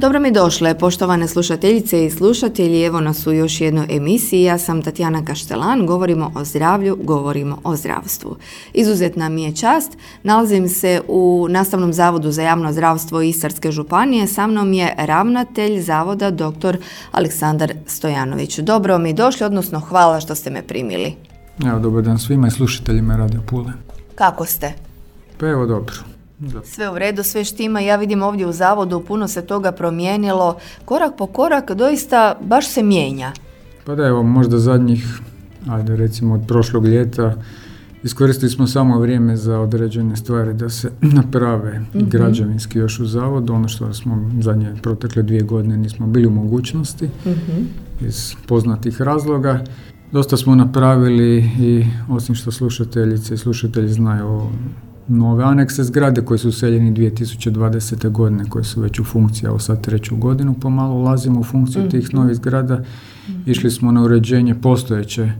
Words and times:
Dobro 0.00 0.20
mi 0.20 0.32
došle, 0.32 0.78
poštovane 0.78 1.28
slušateljice 1.28 2.04
i 2.06 2.10
slušatelji, 2.10 2.82
evo 2.82 3.00
nas 3.00 3.26
u 3.26 3.32
još 3.32 3.60
jednoj 3.60 3.86
emisiji. 3.90 4.42
Ja 4.42 4.58
sam 4.58 4.82
Tatjana 4.82 5.24
Kaštelan, 5.24 5.86
govorimo 5.86 6.32
o 6.34 6.44
zdravlju, 6.44 6.98
govorimo 7.02 7.58
o 7.64 7.76
zdravstvu. 7.76 8.36
Izuzetna 8.72 9.28
mi 9.28 9.42
je 9.42 9.56
čast, 9.56 9.98
nalazim 10.22 10.68
se 10.68 11.00
u 11.08 11.46
Nastavnom 11.50 11.92
zavodu 11.92 12.30
za 12.30 12.42
javno 12.42 12.72
zdravstvo 12.72 13.20
Istarske 13.20 13.70
županije, 13.72 14.26
sa 14.26 14.46
mnom 14.46 14.72
je 14.72 14.94
ravnatelj 14.98 15.80
zavoda 15.80 16.30
dr. 16.30 16.76
Aleksandar 17.12 17.72
Stojanović. 17.86 18.58
Dobro 18.58 18.98
mi 18.98 19.12
došli, 19.12 19.46
odnosno 19.46 19.80
hvala 19.80 20.20
što 20.20 20.34
ste 20.34 20.50
me 20.50 20.62
primili. 20.62 21.14
Evo, 21.66 21.78
dobar 21.78 22.02
dan 22.02 22.18
svima 22.18 22.46
i 22.46 22.50
slušateljima 22.50 23.16
Radio 23.16 23.40
Pule. 23.46 23.72
Kako 24.14 24.44
ste? 24.44 24.72
Pa 25.38 25.46
evo, 25.46 25.66
dobro. 25.66 26.09
Sve 26.64 26.90
u 26.90 26.98
redu, 26.98 27.22
sve 27.22 27.44
štima. 27.44 27.80
Ja 27.80 27.96
vidim 27.96 28.22
ovdje 28.22 28.46
u 28.46 28.52
zavodu 28.52 29.04
puno 29.08 29.28
se 29.28 29.42
toga 29.42 29.72
promijenilo. 29.72 30.56
Korak 30.84 31.12
po 31.18 31.26
korak 31.26 31.72
doista 31.72 32.36
baš 32.40 32.68
se 32.68 32.82
mijenja. 32.82 33.32
Pa 33.84 33.94
da 33.94 34.06
evo, 34.06 34.22
možda 34.22 34.58
zadnjih, 34.58 35.20
ajde 35.68 35.96
recimo 35.96 36.34
od 36.34 36.40
prošlog 36.48 36.86
ljeta, 36.86 37.34
iskoristili 38.02 38.50
smo 38.50 38.66
samo 38.66 38.98
vrijeme 38.98 39.36
za 39.36 39.60
određene 39.60 40.16
stvari 40.16 40.54
da 40.54 40.68
se 40.68 40.90
naprave 41.18 41.78
mm 41.78 41.98
građevinski 42.10 42.78
još 42.78 43.00
u 43.00 43.06
zavodu. 43.06 43.52
Ono 43.52 43.68
što 43.68 43.94
smo 43.94 44.30
zadnje 44.40 44.74
protekle 44.82 45.22
dvije 45.22 45.42
godine 45.42 45.76
nismo 45.76 46.06
bili 46.06 46.26
u 46.26 46.30
mogućnosti 46.30 47.08
mhm. 47.26 47.62
iz 48.00 48.34
poznatih 48.46 49.00
razloga. 49.00 49.64
Dosta 50.12 50.36
smo 50.36 50.54
napravili 50.54 51.50
i 51.58 51.86
osim 52.08 52.34
što 52.34 52.50
slušateljice 52.50 53.34
i 53.34 53.38
slušatelji 53.38 53.88
znaju 53.88 54.26
o 54.26 54.50
nove 55.08 55.44
anekse 55.44 55.84
zgrade 55.84 56.22
koji 56.22 56.38
su 56.38 56.48
useljeni 56.48 56.92
2020. 56.92 58.10
godine, 58.10 58.44
koji 58.48 58.64
su 58.64 58.80
već 58.80 59.00
u 59.00 59.04
funkciji, 59.04 59.46
evo 59.46 59.58
sad 59.58 59.80
treću 59.80 60.16
godinu 60.16 60.54
pomalo 60.54 60.94
ulazimo 60.94 61.40
u 61.40 61.44
funkciju 61.44 61.88
tih 61.88 62.08
mhm. 62.08 62.16
novih 62.16 62.36
zgrada. 62.36 62.84
Išli 63.46 63.70
smo 63.70 63.92
na 63.92 64.02
uređenje 64.02 64.54
postojeće, 64.54 65.32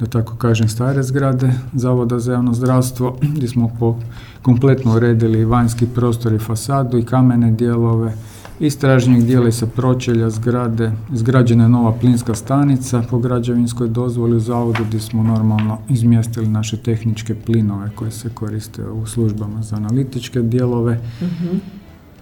da 0.00 0.06
tako 0.06 0.36
kažem, 0.36 0.68
stare 0.68 1.02
zgrade 1.02 1.52
Zavoda 1.72 2.18
za 2.18 2.32
javno 2.32 2.54
zdravstvo, 2.54 3.18
gdje 3.36 3.48
smo 3.48 3.70
po, 3.78 3.96
kompletno 4.42 4.96
uredili 4.96 5.44
vanjski 5.44 5.86
prostor 5.86 6.32
i 6.32 6.38
fasadu 6.38 6.98
i 6.98 7.04
kamene 7.04 7.52
dijelove, 7.52 8.14
istražnjeg 8.60 9.24
dijela 9.24 9.48
i 9.48 9.52
sa 9.52 9.66
pročelja 9.66 10.30
zgrade, 10.30 10.92
izgrađena 11.12 11.64
je 11.64 11.68
nova 11.68 11.92
plinska 11.92 12.34
stanica 12.34 13.02
po 13.10 13.18
građevinskoj 13.18 13.88
dozvoli 13.88 14.36
u 14.36 14.40
zavodu 14.40 14.84
gdje 14.88 15.00
smo 15.00 15.22
normalno 15.22 15.78
izmjestili 15.88 16.48
naše 16.48 16.76
tehničke 16.76 17.34
plinove 17.34 17.90
koje 17.94 18.10
se 18.10 18.28
koriste 18.34 18.84
u 18.84 19.06
službama 19.06 19.62
za 19.62 19.76
analitičke 19.76 20.40
dijelove. 20.40 21.00
Mhm. 21.22 21.56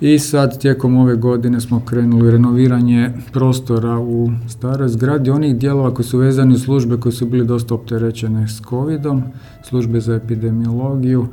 I 0.00 0.18
sad 0.18 0.60
tijekom 0.60 0.96
ove 0.96 1.16
godine 1.16 1.60
smo 1.60 1.80
krenuli 1.80 2.30
renoviranje 2.30 3.10
prostora 3.32 3.98
u 3.98 4.30
staroj 4.48 4.88
zgradi, 4.88 5.30
onih 5.30 5.56
dijelova 5.56 5.94
koji 5.94 6.06
su 6.06 6.18
vezani 6.18 6.54
u 6.54 6.58
službe 6.58 6.96
koje 6.96 7.12
su 7.12 7.26
bili 7.26 7.46
dosta 7.46 7.74
opterećene 7.74 8.48
s 8.48 8.60
covidom, 8.68 9.22
službe 9.62 10.00
za 10.00 10.14
epidemiologiju 10.14 11.26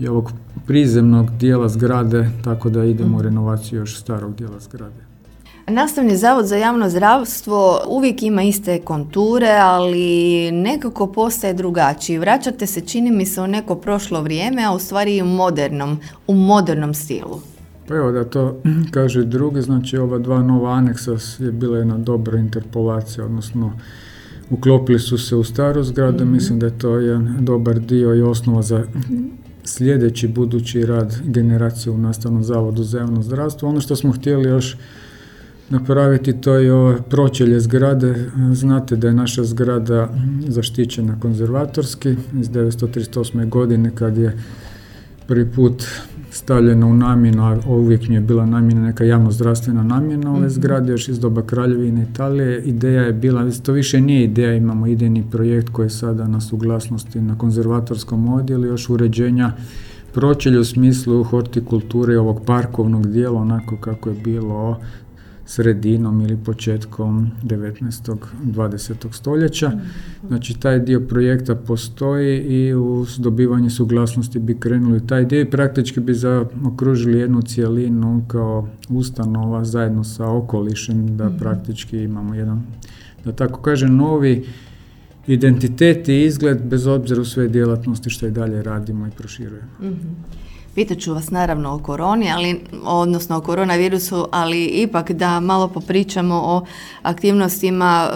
i 0.00 0.08
ovog 0.08 0.32
prizemnog 0.66 1.30
dijela 1.30 1.68
zgrade, 1.68 2.30
tako 2.44 2.70
da 2.70 2.84
idemo 2.84 3.16
u 3.16 3.18
mhm. 3.18 3.24
renovaciju 3.24 3.78
još 3.78 3.98
starog 3.98 4.34
dijela 4.34 4.60
zgrade. 4.60 5.10
Nastavni 5.68 6.16
zavod 6.16 6.46
za 6.46 6.56
javno 6.56 6.90
zdravstvo 6.90 7.80
uvijek 7.88 8.22
ima 8.22 8.42
iste 8.42 8.80
konture, 8.80 9.50
ali 9.62 10.50
nekako 10.52 11.06
postaje 11.06 11.54
drugačiji. 11.54 12.18
Vraćate 12.18 12.66
se, 12.66 12.80
čini 12.80 13.10
mi 13.10 13.26
se, 13.26 13.40
u 13.40 13.46
neko 13.46 13.74
prošlo 13.74 14.22
vrijeme, 14.22 14.64
a 14.64 14.72
u 14.72 14.78
stvari 14.78 15.16
i 15.16 15.22
u 15.22 15.26
modernom, 15.26 15.98
u 16.26 16.34
modernom 16.34 16.94
stilu. 16.94 17.40
Pa 17.88 17.94
evo 17.94 18.12
da 18.12 18.24
to 18.24 18.56
kaže 18.96 19.24
drugi, 19.24 19.62
znači 19.62 19.96
ova 19.96 20.18
dva 20.18 20.42
nova 20.42 20.72
aneksa 20.72 21.16
je 21.38 21.52
bila 21.52 21.78
jedna 21.78 21.98
dobra 21.98 22.38
interpolacija, 22.38 23.24
odnosno 23.24 23.72
uklopili 24.50 24.98
su 24.98 25.18
se 25.18 25.36
u 25.36 25.44
staru 25.44 25.82
zgradu, 25.82 26.24
mhm. 26.24 26.32
mislim 26.32 26.58
da 26.58 26.66
je 26.66 26.78
to 26.78 26.96
jedan 26.96 27.36
dobar 27.40 27.78
dio 27.78 28.14
i 28.14 28.22
osnova 28.22 28.62
za 28.62 28.84
sljedeći 29.64 30.28
budući 30.28 30.86
rad 30.86 31.16
generacije 31.24 31.92
u 31.92 31.98
Nastavnom 31.98 32.44
zavodu 32.44 32.84
za 32.84 32.98
javno 32.98 33.22
zdravstvo. 33.22 33.68
Ono 33.68 33.80
što 33.80 33.96
smo 33.96 34.12
htjeli 34.12 34.48
još 34.48 34.76
napraviti 35.70 36.40
to 36.40 36.54
je 36.54 36.72
ovo 36.72 36.96
pročelje 37.10 37.60
zgrade. 37.60 38.30
Znate 38.52 38.96
da 38.96 39.08
je 39.08 39.14
naša 39.14 39.44
zgrada 39.44 40.08
zaštićena 40.48 41.20
konzervatorski 41.20 42.10
iz 42.40 42.50
1938. 42.50 43.48
godine 43.48 43.90
kad 43.94 44.16
je 44.16 44.38
prvi 45.26 45.50
put 45.50 45.84
stavljena 46.30 46.86
u 46.86 46.94
namjenu, 46.94 47.42
a 47.42 47.58
uvijek 47.66 48.08
mi 48.08 48.14
je 48.14 48.20
bila 48.20 48.46
namjena 48.46 48.82
neka 48.82 49.04
javno 49.04 49.30
zdravstvena 49.30 49.82
namjena 49.82 50.30
ove 50.30 50.40
mhm. 50.40 50.48
zgrade, 50.48 50.92
još 50.92 51.08
iz 51.08 51.20
doba 51.20 51.42
Kraljevine 51.42 52.06
Italije. 52.12 52.62
Ideja 52.62 53.02
je 53.02 53.12
bila, 53.12 53.50
to 53.62 53.72
više 53.72 54.00
nije 54.00 54.24
ideja, 54.24 54.54
imamo 54.54 54.86
idejni 54.86 55.24
projekt 55.30 55.68
koji 55.68 55.86
je 55.86 55.90
sada 55.90 56.28
na 56.28 56.40
suglasnosti 56.40 57.20
na 57.20 57.38
konzervatorskom 57.38 58.32
odjelu, 58.32 58.66
još 58.66 58.90
uređenja 58.90 59.52
pročelju 60.14 60.60
u 60.60 60.64
smislu 60.64 61.24
hortikulture 61.24 62.18
ovog 62.18 62.42
parkovnog 62.46 63.06
dijela, 63.06 63.40
onako 63.40 63.76
kako 63.76 64.08
je 64.08 64.16
bilo 64.24 64.80
sredinom 65.50 66.20
ili 66.20 66.36
početkom 66.36 67.30
19. 67.42 68.16
20. 68.44 69.12
stoljeća. 69.12 69.72
Znači 70.28 70.60
taj 70.60 70.78
dio 70.78 71.00
projekta 71.00 71.54
postoji 71.54 72.38
i 72.40 72.74
uz 72.74 73.18
dobivanje 73.18 73.70
suglasnosti 73.70 74.38
bi 74.38 74.60
krenuli 74.60 75.06
taj 75.06 75.24
dio 75.24 75.40
i 75.40 75.50
praktički 75.50 76.00
bi 76.00 76.12
okružili 76.64 77.18
jednu 77.18 77.42
cijelinu 77.42 78.24
kao 78.28 78.68
ustanova 78.88 79.64
zajedno 79.64 80.04
sa 80.04 80.30
okolišem 80.30 81.16
da 81.16 81.28
mhm. 81.28 81.38
praktički 81.38 81.98
imamo 81.98 82.34
jedan, 82.34 82.62
da 83.24 83.32
tako 83.32 83.60
kažem, 83.60 83.96
novi 83.96 84.46
identitet 85.26 86.08
i 86.08 86.24
izgled 86.24 86.62
bez 86.62 86.86
obzira 86.86 87.20
u 87.20 87.24
sve 87.24 87.48
djelatnosti 87.48 88.10
što 88.10 88.26
i 88.26 88.30
dalje 88.30 88.62
radimo 88.62 89.06
i 89.06 89.10
proširujemo. 89.10 89.70
mm 89.80 90.49
Pitat 90.74 90.98
ću 90.98 91.14
vas 91.14 91.30
naravno 91.30 91.74
o 91.74 91.78
koroni, 91.78 92.32
ali, 92.32 92.60
odnosno 92.84 93.36
o 93.36 93.40
koronavirusu, 93.40 94.26
ali 94.30 94.64
ipak 94.64 95.12
da 95.12 95.40
malo 95.40 95.68
popričamo 95.68 96.34
o 96.34 96.64
aktivnostima. 97.02 98.10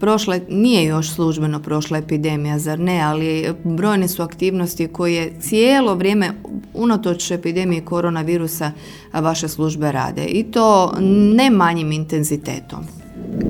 Prošle, 0.00 0.40
nije 0.48 0.84
još 0.84 1.10
službeno 1.10 1.62
prošla 1.62 1.98
epidemija, 1.98 2.58
zar 2.58 2.78
ne, 2.78 3.00
ali 3.00 3.54
brojne 3.64 4.08
su 4.08 4.22
aktivnosti 4.22 4.88
koje 4.88 5.32
cijelo 5.40 5.94
vrijeme 5.94 6.30
unatoč 6.74 7.30
epidemiji 7.30 7.80
koronavirusa 7.80 8.70
vaše 9.12 9.48
službe 9.48 9.92
rade 9.92 10.24
i 10.24 10.44
to 10.44 10.94
ne 11.36 11.50
manjim 11.50 11.92
intenzitetom. 11.92 12.84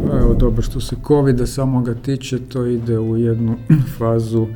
Pa 0.06 0.18
evo 0.18 0.34
dobro, 0.34 0.62
što 0.62 0.80
se 0.80 0.96
covid 1.06 1.40
samoga 1.46 1.94
tiče, 1.94 2.38
to 2.38 2.66
ide 2.66 2.98
u 2.98 3.16
jednu 3.16 3.56
fazu 3.98 4.46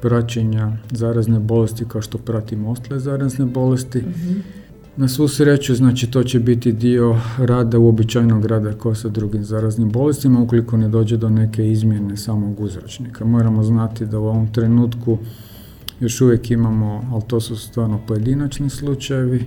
praćenja 0.00 0.72
zarazne 0.90 1.38
bolesti 1.40 1.84
kao 1.88 2.02
što 2.02 2.18
pratimo 2.18 2.70
ostale 2.70 3.00
zarazne 3.00 3.44
bolesti. 3.44 3.98
mm 3.98 4.66
Na 4.96 5.08
svu 5.08 5.28
sreću, 5.28 5.74
znači 5.74 6.10
to 6.10 6.22
će 6.22 6.40
biti 6.40 6.72
dio 6.72 7.16
rada, 7.38 7.78
uobičajenog 7.78 8.46
rada 8.46 8.72
kao 8.72 8.94
sa 8.94 9.08
drugim 9.08 9.44
zaraznim 9.44 9.90
bolestima, 9.90 10.40
ukoliko 10.40 10.76
ne 10.76 10.88
dođe 10.88 11.16
do 11.16 11.28
neke 11.28 11.70
izmjene 11.70 12.16
samog 12.16 12.60
uzročnika. 12.60 13.24
Moramo 13.24 13.62
znati 13.62 14.06
da 14.06 14.18
u 14.18 14.24
ovom 14.26 14.52
trenutku 14.52 15.18
još 16.00 16.20
uvijek 16.20 16.50
imamo, 16.50 17.08
ali 17.12 17.22
to 17.26 17.40
su 17.40 17.56
stvarno 17.56 18.00
pojedinačni 18.06 18.70
slučajevi, 18.70 19.44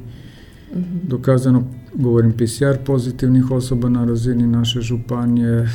mhm. 0.75 0.97
dokazano, 1.03 1.63
govorim 1.93 2.31
PCR 2.31 2.77
pozitivnih 2.85 3.51
osoba 3.51 3.89
na 3.89 4.05
razini 4.05 4.47
naše 4.47 4.81
županije, 4.81 5.67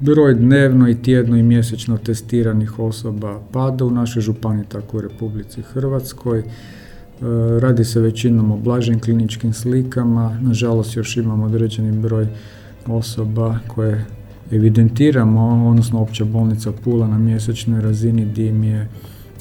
Broj 0.00 0.34
dnevno 0.34 0.88
i 0.88 1.02
tjedno 1.02 1.36
i 1.36 1.42
mjesečno 1.42 1.98
testiranih 1.98 2.78
osoba 2.78 3.40
pada 3.52 3.84
u 3.84 3.90
našoj 3.90 4.22
županiji, 4.22 4.64
tako 4.68 4.96
u 4.96 5.00
Republici 5.00 5.62
Hrvatskoj. 5.62 6.38
E, 6.38 6.44
radi 7.60 7.84
se 7.84 8.00
većinom 8.00 8.50
o 8.52 8.56
blažim 8.56 9.00
kliničkim 9.00 9.52
slikama, 9.52 10.38
nažalost 10.40 10.96
još 10.96 11.16
imamo 11.16 11.44
određeni 11.44 11.98
broj 11.98 12.26
osoba 12.86 13.58
koje 13.66 14.04
evidentiramo, 14.52 15.68
odnosno 15.70 16.00
opća 16.00 16.24
bolnica 16.24 16.72
Pula 16.84 17.08
na 17.08 17.18
mjesečnoj 17.18 17.80
razini 17.80 18.24
gdje 18.24 18.46
im 18.46 18.64
je 18.64 18.88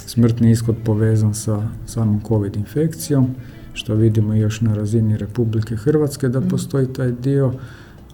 smrtni 0.06 0.51
ishod 0.51 0.75
povezan 0.83 1.33
sa 1.33 1.68
samom 1.86 2.21
COVID 2.27 2.56
infekcijom, 2.56 3.27
što 3.74 3.95
vidimo 3.95 4.33
još 4.33 4.62
na 4.62 4.75
razini 4.75 5.18
Republike 5.18 5.75
Hrvatske 5.75 6.30
da 6.30 6.39
mm. 6.39 6.48
postoji 6.50 6.94
taj 6.94 7.12
dio 7.12 7.54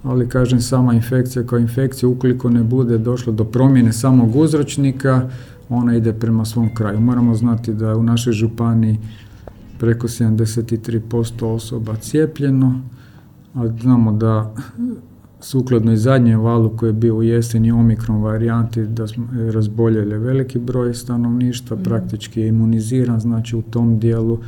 ali 0.03 0.29
kažem 0.29 0.61
sama 0.61 0.93
infekcija 0.93 1.45
kao 1.45 1.59
infekcija 1.59 2.09
ukoliko 2.09 2.49
ne 2.49 2.63
bude 2.63 2.97
došlo 2.97 3.33
do 3.33 3.43
promjene 3.43 3.93
samog 3.93 4.35
uzročnika 4.35 5.29
ona 5.69 5.95
ide 5.95 6.13
prema 6.13 6.45
svom 6.45 6.75
kraju. 6.75 6.99
Moramo 6.99 7.35
znati 7.35 7.73
da 7.73 7.95
u 7.95 8.03
našoj 8.03 8.33
županiji 8.33 8.99
preko 9.79 10.07
73% 10.07 11.45
osoba 11.45 11.95
cijepljeno, 11.95 12.81
a 13.53 13.67
znamo 13.81 14.11
da 14.11 14.53
sukladno 15.39 15.91
i 15.91 15.97
zadnjem 15.97 16.39
valu 16.39 16.77
koji 16.77 16.89
je 16.89 16.93
bio 16.93 17.15
u 17.15 17.23
jeseni 17.23 17.71
omikron 17.71 18.21
varijanti 18.21 18.85
da 18.85 19.07
smo 19.07 19.27
razboljeli 19.53 20.17
veliki 20.17 20.59
broj 20.59 20.93
stanovništva, 20.93 21.77
mhm. 21.77 21.83
praktički 21.83 22.41
je 22.41 22.47
imuniziran, 22.47 23.19
znači 23.19 23.55
u 23.55 23.61
tom 23.61 23.99
dijelu 23.99 24.39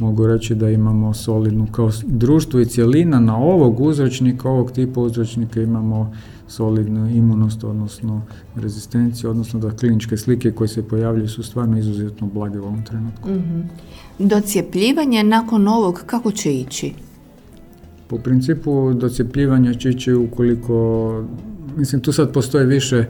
mogu 0.00 0.26
reći 0.26 0.54
da 0.54 0.70
imamo 0.70 1.14
solidnu 1.14 1.66
kao 1.72 1.90
društvo 2.06 2.60
i 2.60 2.66
cjelina 2.66 3.20
na 3.20 3.36
ovog 3.36 3.80
uzročnika, 3.80 4.48
ovog 4.48 4.72
tipa 4.72 5.00
uzročnika 5.00 5.60
imamo 5.60 6.12
solidnu 6.48 7.10
imunost, 7.10 7.64
odnosno 7.64 8.22
rezistenciju, 8.56 9.30
odnosno 9.30 9.60
da 9.60 9.70
kliničke 9.70 10.16
slike 10.16 10.50
koje 10.52 10.68
se 10.68 10.88
pojavljaju 10.88 11.28
su 11.28 11.42
stvarno 11.42 11.78
izuzetno 11.78 12.26
blage 12.26 12.60
u 12.60 12.64
ovom 12.64 12.84
trenutku. 12.84 13.30
Mm-hmm. 13.30 13.70
Docjepljivanje 14.18 15.22
nakon 15.22 15.68
ovog 15.68 16.02
kako 16.06 16.32
će 16.32 16.54
ići? 16.54 16.92
Po 18.06 18.18
principu 18.18 18.94
docjepljivanja 18.94 19.74
će 19.74 19.90
ići 19.90 20.14
ukoliko, 20.14 21.24
mislim 21.76 22.00
tu 22.00 22.12
sad 22.12 22.32
postoje 22.32 22.66
više 22.66 23.04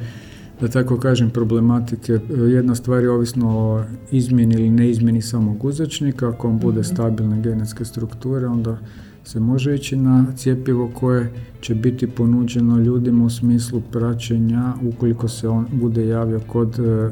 da 0.60 0.68
tako 0.68 0.98
kažem, 0.98 1.30
problematike. 1.30 2.18
Jedna 2.48 2.74
stvar 2.74 3.02
je 3.02 3.10
ovisno 3.10 3.58
o 3.58 3.84
izmjeni 4.10 4.54
ili 4.54 4.70
neizmjeni 4.70 5.22
samog 5.22 5.64
uzročnika. 5.64 6.28
Ako 6.28 6.48
on 6.48 6.58
bude 6.58 6.80
mhm. 6.80 6.86
stabilne 6.86 7.42
genetske 7.42 7.84
strukture, 7.84 8.46
onda 8.46 8.78
se 9.24 9.40
može 9.40 9.74
ići 9.74 9.96
na 9.96 10.26
cijepivo 10.36 10.90
koje 10.94 11.32
će 11.60 11.74
biti 11.74 12.06
ponuđeno 12.06 12.78
ljudima 12.78 13.24
u 13.24 13.30
smislu 13.30 13.82
praćenja 13.92 14.72
ukoliko 14.82 15.28
se 15.28 15.48
on 15.48 15.66
bude 15.72 16.06
javio 16.06 16.40
kod 16.46 16.78
e, 16.78 17.10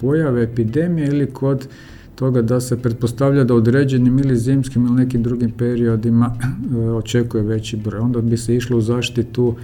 pojave 0.00 0.42
epidemije 0.42 1.08
ili 1.08 1.26
kod 1.26 1.68
toga 2.14 2.42
da 2.42 2.60
se 2.60 2.82
pretpostavlja 2.82 3.44
da 3.44 3.54
određenim 3.54 4.18
ili 4.18 4.36
zimskim 4.36 4.86
ili 4.86 4.94
nekim 4.94 5.22
drugim 5.22 5.50
periodima 5.50 6.34
e, 6.74 6.76
očekuje 6.76 7.42
veći 7.42 7.76
broj. 7.76 8.00
Onda 8.00 8.20
bi 8.20 8.36
se 8.36 8.56
išlo 8.56 8.78
u 8.78 8.80
zaštitu 8.80 9.54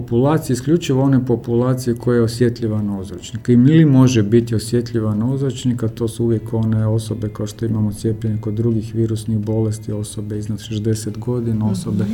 populacije, 0.00 0.54
isključivo 0.54 1.02
one 1.02 1.26
populacije 1.26 1.96
koja 1.96 2.16
je 2.16 2.22
osjetljiva 2.22 2.82
na 2.82 2.98
uzročnika. 2.98 3.52
Ili 3.52 3.84
može 3.84 4.22
biti 4.22 4.54
osjetljiva 4.54 5.14
na 5.14 5.26
uzročnika, 5.26 5.88
to 5.88 6.08
su 6.08 6.24
uvijek 6.24 6.52
one 6.52 6.86
osobe 6.86 7.28
kao 7.28 7.46
što 7.46 7.64
imamo 7.64 7.92
cijepljenje 7.92 8.40
kod 8.40 8.54
drugih 8.54 8.94
virusnih 8.94 9.38
bolesti, 9.38 9.92
osobe 9.92 10.38
iznad 10.38 10.58
60 10.58 11.18
godina, 11.18 11.64
mhm. 11.64 11.72
osobe 11.72 12.04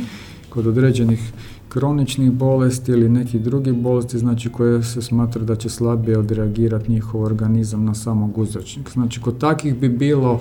kod 0.49 0.67
određenih 0.67 1.33
kroničnih 1.69 2.31
bolesti 2.31 2.91
ili 2.91 3.09
nekih 3.09 3.41
drugih 3.41 3.73
bolesti, 3.73 4.17
znači 4.17 4.49
koje 4.49 4.83
se 4.83 5.01
smatra 5.01 5.43
da 5.43 5.55
će 5.55 5.69
slabije 5.69 6.17
odreagirati 6.17 6.91
njihov 6.91 7.21
organizam 7.21 7.85
na 7.85 7.93
samog 7.93 8.37
uzročnika. 8.37 8.91
Znači 8.91 9.21
kod 9.21 9.37
takvih 9.37 9.75
bi 9.79 9.89
bilo 9.89 10.39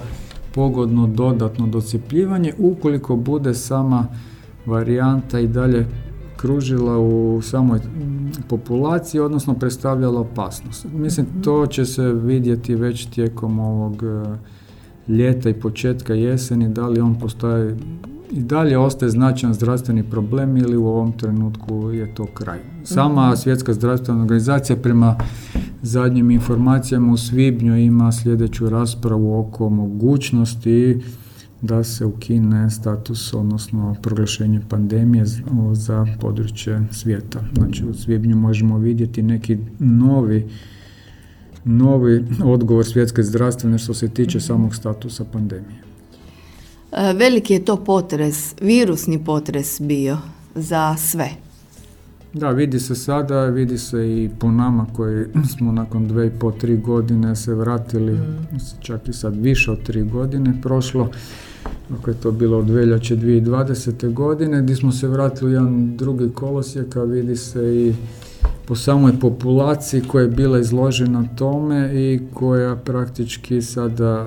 pogodno 0.54 1.06
dodatno 1.06 1.66
docjepljivanje 1.66 2.54
ukoliko 2.58 3.16
bude 3.16 3.54
sama 3.54 4.06
varijanta 4.66 5.40
i 5.40 5.48
dalje 5.48 5.86
kružila 6.42 6.98
u 6.98 7.40
samoj 7.42 7.80
populaciji, 8.48 9.20
odnosno 9.20 9.54
predstavljala 9.54 10.20
opasnost. 10.20 10.86
Mislim, 10.92 11.26
mhm. 11.26 11.40
to 11.40 11.66
će 11.66 11.84
se 11.84 12.12
vidjeti 12.12 12.74
već 12.74 13.06
tijekom 13.06 13.58
ovog 13.58 14.02
e, 14.02 14.38
ljeta 15.12 15.50
i 15.50 15.60
početka 15.60 16.14
jeseni, 16.14 16.68
da 16.68 16.88
li 16.88 17.00
on 17.00 17.18
postoji 17.18 17.74
i 18.30 18.40
dalje 18.40 18.78
ostaje 18.78 19.10
značajan 19.10 19.54
zdravstveni 19.54 20.10
problem 20.10 20.56
ili 20.56 20.76
u 20.76 20.86
ovom 20.86 21.12
trenutku 21.12 21.90
je 21.90 22.14
to 22.14 22.26
kraj. 22.34 22.58
Sama 22.84 23.26
mhm. 23.28 23.36
svjetska 23.36 23.72
zdravstvena 23.72 24.20
organizacija 24.20 24.76
prema 24.76 25.16
zadnjim 25.82 26.30
informacijama 26.30 27.12
u 27.12 27.16
svibnju 27.16 27.76
ima 27.76 28.12
sljedeću 28.12 28.68
raspravu 28.68 29.40
oko 29.40 29.68
mogućnosti 29.68 31.00
da 31.62 31.84
se 31.84 32.04
ukine 32.04 32.70
status, 32.70 33.34
odnosno 33.34 33.96
proglašenje 34.02 34.60
pandemije 34.68 35.24
za 35.72 36.06
područje 36.20 36.82
svijeta. 36.90 37.40
Znači 37.54 37.84
u 37.86 37.94
svibnju 37.94 38.36
možemo 38.36 38.78
vidjeti 38.78 39.22
neki 39.22 39.58
novi 39.78 40.48
novi 41.64 42.24
odgovor 42.44 42.86
svjetske 42.86 43.22
zdravstvene 43.22 43.78
što 43.78 43.94
se 43.94 44.08
tiče 44.08 44.40
samog 44.40 44.74
statusa 44.74 45.24
pandemije. 45.24 45.82
E, 46.92 47.12
veliki 47.12 47.52
je 47.52 47.64
to 47.64 47.76
potres, 47.76 48.54
virusni 48.60 49.24
potres 49.24 49.80
bio 49.80 50.18
za 50.54 50.96
sve. 50.96 51.30
Da, 52.32 52.50
vidi 52.50 52.80
se 52.80 52.94
sada, 52.94 53.44
vidi 53.44 53.78
se 53.78 54.08
i 54.08 54.30
po 54.38 54.50
nama 54.50 54.86
koji 54.92 55.24
smo 55.56 55.72
nakon 55.72 56.08
dve 56.08 56.26
i 56.26 56.30
po 56.30 56.52
tri 56.52 56.76
godine 56.76 57.36
se 57.36 57.54
vratili, 57.54 58.12
mm. 58.12 58.58
čak 58.80 59.08
i 59.08 59.12
sad 59.12 59.36
više 59.36 59.70
od 59.70 59.82
tri 59.82 60.02
godine 60.02 60.54
prošlo 60.62 61.10
ako 61.98 62.10
je 62.10 62.16
to 62.16 62.32
bilo 62.32 62.58
od 62.58 62.70
veljače 62.70 63.16
2020. 63.16 64.12
godine, 64.12 64.62
gdje 64.62 64.76
smo 64.76 64.92
se 64.92 65.08
vratili 65.08 65.50
u 65.50 65.54
jedan 65.54 65.96
drugi 65.96 66.30
kolosijek, 66.34 66.96
a 66.96 67.02
vidi 67.02 67.36
se 67.36 67.76
i 67.76 67.94
po 68.66 68.76
samoj 68.76 69.12
populaciji 69.20 70.02
koja 70.08 70.22
je 70.22 70.28
bila 70.28 70.58
izložena 70.58 71.24
tome 71.36 71.90
i 71.94 72.20
koja 72.34 72.76
praktički 72.76 73.62
sada 73.62 74.26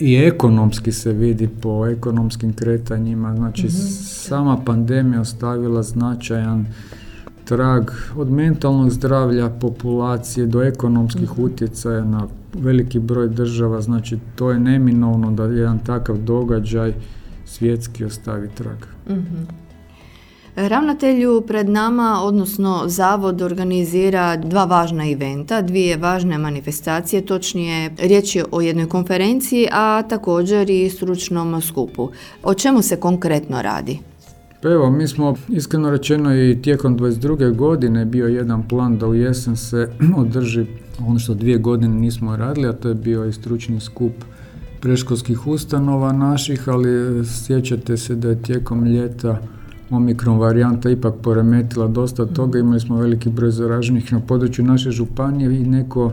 i 0.00 0.16
ekonomski 0.16 0.92
se 0.92 1.12
vidi 1.12 1.48
po 1.62 1.86
ekonomskim 1.86 2.52
kretanjima, 2.52 3.36
znači 3.36 3.66
mhm. 3.66 3.76
sama 4.02 4.56
pandemija 4.64 5.20
ostavila 5.20 5.82
značajan 5.82 6.66
trag 7.44 7.90
od 8.16 8.30
mentalnog 8.30 8.90
zdravlja 8.90 9.50
populacije 9.50 10.46
do 10.46 10.62
ekonomskih 10.62 11.30
mhm. 11.32 11.42
utjecaja 11.42 12.04
na 12.04 12.26
veliki 12.54 12.98
broj 12.98 13.28
država, 13.28 13.80
znači 13.80 14.18
to 14.36 14.50
je 14.50 14.58
neminovno 14.58 15.30
da 15.30 15.44
jedan 15.44 15.78
takav 15.78 16.16
događaj 16.16 16.94
svjetski 17.44 18.04
ostavi 18.04 18.48
trag. 18.54 18.78
mm 19.08 19.64
Ravnatelju 20.56 21.40
pred 21.46 21.68
nama, 21.68 22.20
odnosno 22.22 22.82
Zavod 22.86 23.42
organizira 23.42 24.36
dva 24.36 24.64
važna 24.64 25.10
eventa, 25.10 25.62
dvije 25.62 25.96
važne 25.96 26.38
manifestacije, 26.38 27.26
točnije 27.26 27.90
riječ 27.98 28.36
je 28.36 28.44
o 28.52 28.60
jednoj 28.60 28.88
konferenciji, 28.88 29.68
a 29.72 30.02
također 30.08 30.70
i 30.70 30.90
stručnom 30.90 31.62
skupu. 31.62 32.08
O 32.42 32.54
čemu 32.54 32.82
se 32.82 32.96
konkretno 32.96 33.62
radi? 33.62 33.98
Pa 34.64 34.70
evo, 34.70 34.90
mi 34.90 35.08
smo 35.08 35.34
iskreno 35.48 35.90
rečeno 35.90 36.36
i 36.36 36.58
tijekom 36.62 36.98
22. 36.98 37.56
godine 37.56 38.04
bio 38.04 38.26
jedan 38.26 38.68
plan 38.68 38.98
da 38.98 39.06
u 39.06 39.14
jesen 39.14 39.56
se 39.56 39.88
održi 40.16 40.66
ono 41.06 41.18
što 41.18 41.34
dvije 41.34 41.58
godine 41.58 41.94
nismo 41.94 42.36
radili, 42.36 42.68
a 42.68 42.72
to 42.72 42.88
je 42.88 42.94
bio 42.94 43.24
i 43.24 43.32
stručni 43.32 43.80
skup 43.80 44.12
preškolskih 44.80 45.46
ustanova 45.46 46.12
naših, 46.12 46.68
ali 46.68 47.24
sjećate 47.26 47.96
se 47.96 48.14
da 48.14 48.28
je 48.28 48.42
tijekom 48.42 48.84
ljeta 48.84 49.40
omikron 49.90 50.38
varijanta 50.38 50.90
ipak 50.90 51.14
poremetila 51.22 51.86
dosta 51.88 52.26
toga, 52.26 52.58
imali 52.58 52.80
smo 52.80 52.96
veliki 52.96 53.30
broj 53.30 53.50
zaraženih 53.50 54.12
na 54.12 54.20
području 54.20 54.64
naše 54.64 54.90
županije 54.90 55.60
i 55.60 55.64
neko 55.64 56.12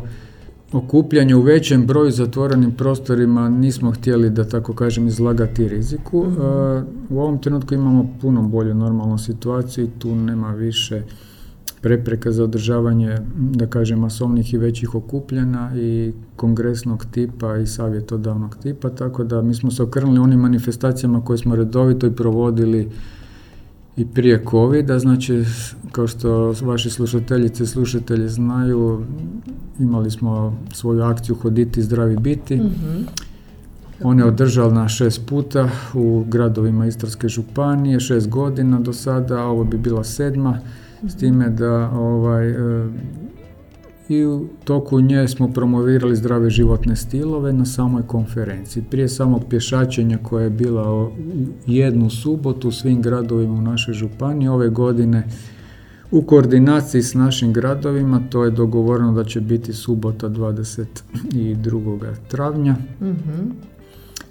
okupljanje 0.74 1.36
u 1.36 1.42
većem 1.42 1.86
broju 1.86 2.12
zatvorenim 2.12 2.72
prostorima 2.72 3.50
nismo 3.50 3.92
htjeli 3.92 4.30
da 4.30 4.50
tako 4.50 4.74
kažem 4.74 5.08
izlagati 5.08 5.68
riziku. 5.68 6.26
Mhm. 6.28 6.42
E, 6.42 6.84
u 7.10 7.20
ovom 7.20 7.40
trenutku 7.40 7.74
imamo 7.74 8.10
puno 8.22 8.42
bolju 8.42 8.76
normalnu 8.76 9.18
situaciju 9.18 9.86
i 9.86 10.00
tu 10.00 10.16
nema 10.16 10.52
više 10.52 11.02
prepreka 11.82 12.32
za 12.32 12.44
održavanje, 12.44 13.18
da 13.36 13.68
kažem, 13.68 14.00
masovnih 14.00 14.54
i 14.54 14.58
većih 14.58 14.96
okupljena 14.96 15.72
i 15.76 16.14
kongresnog 16.36 17.06
tipa 17.12 17.58
i 17.58 17.68
savjetodavnog 17.68 18.56
tipa, 18.64 18.90
tako 18.90 19.24
da 19.24 19.42
mi 19.42 19.54
smo 19.54 19.72
se 19.72 19.84
okrenuli 19.84 20.20
onim 20.20 20.40
manifestacijama 20.40 21.26
koje 21.26 21.38
smo 21.38 21.56
redovito 21.56 22.08
i 22.08 22.16
provodili 22.16 22.90
i 23.98 24.06
prije 24.06 24.44
covid 24.50 24.92
znači 25.00 25.44
kao 25.92 26.08
što 26.08 26.56
vaši 26.62 26.90
slušateljice 26.90 27.64
i 27.64 27.68
slušatelji 27.68 28.30
znaju, 28.30 29.04
imali 29.80 30.12
smo 30.12 30.58
svoju 30.74 31.04
akciju 31.04 31.36
Hoditi 31.36 31.82
zdravi 31.82 32.18
biti. 32.18 32.56
mm 32.56 33.06
On 34.04 34.20
je 34.20 34.26
održao 34.26 34.72
na 34.72 34.88
šest 34.88 35.26
puta 35.26 35.70
u 35.94 36.26
gradovima 36.28 36.86
Istarske 36.86 37.28
županije, 37.28 38.00
šest 38.00 38.30
godina 38.30 38.80
do 38.80 38.94
sada, 38.94 39.40
a 39.40 39.46
ovo 39.46 39.64
bi 39.64 39.78
bila 39.78 40.04
sedma, 40.04 40.60
s 41.08 41.16
time 41.16 41.50
da 41.50 41.90
ovaj, 41.90 42.50
e, 42.50 42.90
i 44.12 44.26
u 44.26 44.48
toku 44.64 45.02
nje 45.02 45.28
smo 45.28 45.48
promovirali 45.54 46.16
zdrave 46.16 46.50
životne 46.50 46.96
stilove 46.96 47.54
na 47.54 47.66
samoj 47.66 48.04
konferenciji. 48.08 48.84
Prije 48.90 49.10
samog 49.10 49.44
pješačenja 49.50 50.18
koja 50.24 50.44
je 50.44 50.50
bila 50.50 51.12
jednu 51.66 52.10
subotu 52.10 52.68
u 52.68 52.72
svim 52.72 53.02
gradovima 53.02 53.54
u 53.54 53.62
našoj 53.62 53.94
županiji, 53.94 54.48
ove 54.48 54.70
godine 54.70 55.24
u 56.12 56.22
koordinaciji 56.22 57.02
s 57.02 57.14
našim 57.14 57.54
gradovima, 57.54 58.22
to 58.30 58.44
je 58.44 58.52
dogovoreno 58.52 59.14
da 59.14 59.24
će 59.24 59.42
biti 59.42 59.74
subota 59.74 60.30
22. 60.30 62.14
travnja. 62.28 62.76
mm 63.02 63.52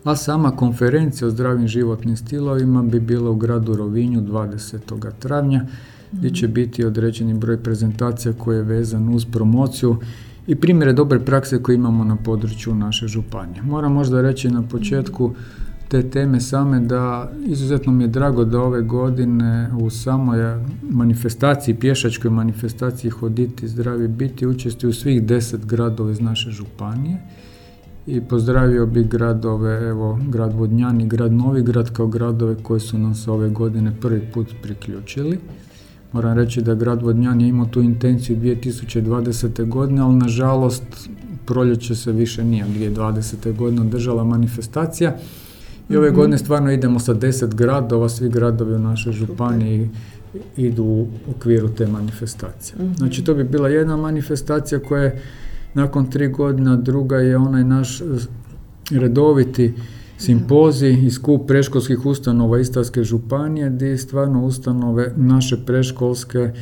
A 0.04 0.16
sama 0.16 0.50
konferencija 0.50 1.28
o 1.28 1.30
zdravim 1.30 1.68
životnim 1.68 2.16
stilovima 2.16 2.82
bi 2.82 3.00
bila 3.00 3.30
u 3.30 3.36
gradu 3.36 3.76
Rovinju 3.76 4.20
20. 4.20 5.12
travnja 5.18 5.66
gdje 6.12 6.30
će 6.30 6.48
biti 6.48 6.84
određeni 6.84 7.34
broj 7.34 7.62
prezentacija 7.62 8.32
koji 8.32 8.56
je 8.56 8.62
vezan 8.62 9.14
uz 9.14 9.24
promociju 9.24 9.96
i 10.46 10.54
primjere 10.54 10.92
dobre 10.92 11.20
prakse 11.20 11.62
koje 11.62 11.74
imamo 11.74 12.04
na 12.04 12.16
području 12.16 12.74
naše 12.74 13.06
županije. 13.06 13.62
Moram 13.62 13.92
možda 13.92 14.20
reći 14.20 14.50
na 14.50 14.62
početku 14.62 15.34
te 15.88 16.02
teme 16.02 16.40
same 16.40 16.80
da 16.80 17.32
izuzetno 17.46 17.92
mi 17.92 18.04
je 18.04 18.08
drago 18.08 18.44
da 18.44 18.60
ove 18.60 18.82
godine 18.82 19.70
u 19.80 19.90
samoj 19.90 20.38
manifestaciji, 20.90 21.74
pješačkoj 21.74 22.30
manifestaciji 22.30 23.10
Hoditi 23.10 23.68
zdravi 23.68 24.08
biti 24.08 24.46
učestvuju 24.46 24.92
svih 24.92 25.22
deset 25.22 25.66
gradova 25.66 26.10
iz 26.10 26.20
naše 26.20 26.50
županije 26.50 27.18
i 28.06 28.20
pozdravio 28.20 28.86
bih 28.86 29.08
gradove, 29.08 29.88
evo, 29.88 30.18
grad 30.28 30.52
Vodnjan 30.54 31.00
i 31.00 31.06
grad 31.06 31.32
Novigrad 31.32 31.92
kao 31.92 32.06
gradove 32.06 32.56
koji 32.62 32.80
su 32.80 32.98
nam 32.98 33.14
se 33.14 33.30
ove 33.30 33.48
godine 33.48 33.92
prvi 34.00 34.20
put 34.34 34.54
priključili. 34.62 35.38
Moram 36.12 36.38
reći 36.38 36.62
da 36.62 36.74
grad 36.74 37.02
Vodnjan 37.02 37.40
je 37.40 37.48
imao 37.48 37.66
tu 37.66 37.80
intenciju 37.80 38.36
2020. 38.36 39.68
godine, 39.68 40.00
ali 40.00 40.14
nažalost 40.14 40.82
proljeće 41.46 41.94
se 41.94 42.12
više 42.12 42.44
nije 42.44 42.64
2020. 42.64 43.56
godine 43.56 43.80
održala 43.80 44.24
manifestacija 44.24 45.16
i 45.88 45.96
ove 45.96 46.08
mhm. 46.08 46.16
godine 46.16 46.38
stvarno 46.38 46.72
idemo 46.72 46.98
sa 46.98 47.14
deset 47.14 47.54
gradova, 47.54 48.08
svi 48.08 48.28
gradovi 48.28 48.74
u 48.74 48.78
našoj 48.78 49.12
županiji 49.12 49.90
idu 50.56 50.84
u 50.84 51.08
okviru 51.30 51.68
te 51.68 51.86
manifestacije. 51.86 52.84
Mhm. 52.84 52.94
Znači 52.94 53.24
to 53.24 53.34
bi 53.34 53.44
bila 53.44 53.68
jedna 53.68 53.96
manifestacija 53.96 54.78
koja 54.78 55.02
je 55.02 55.22
nakon 55.74 56.10
tri 56.10 56.28
godina, 56.28 56.76
druga 56.76 57.16
je 57.16 57.36
onaj 57.36 57.64
naš 57.64 58.02
redoviti 58.90 59.74
simpozij 60.20 61.06
i 61.06 61.10
skup 61.10 61.48
preškolskih 61.48 62.06
ustanova 62.06 62.58
Istarske 62.58 63.04
županije 63.04 63.70
gdje 63.70 63.98
stvarno 63.98 64.44
ustanove 64.44 65.12
naše 65.16 65.56
preškolske 65.66 66.52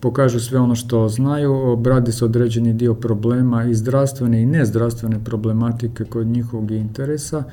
pokažu 0.00 0.40
sve 0.40 0.60
ono 0.60 0.74
što 0.74 1.08
znaju, 1.08 1.52
obradi 1.54 2.12
se 2.12 2.24
određeni 2.24 2.72
dio 2.72 2.94
problema 2.94 3.64
i 3.64 3.74
zdravstvene 3.74 4.42
i 4.42 4.46
nezdravstvene 4.46 5.24
problematike 5.24 6.04
kod 6.04 6.26
njihovog 6.26 6.70
interesa. 6.70 7.44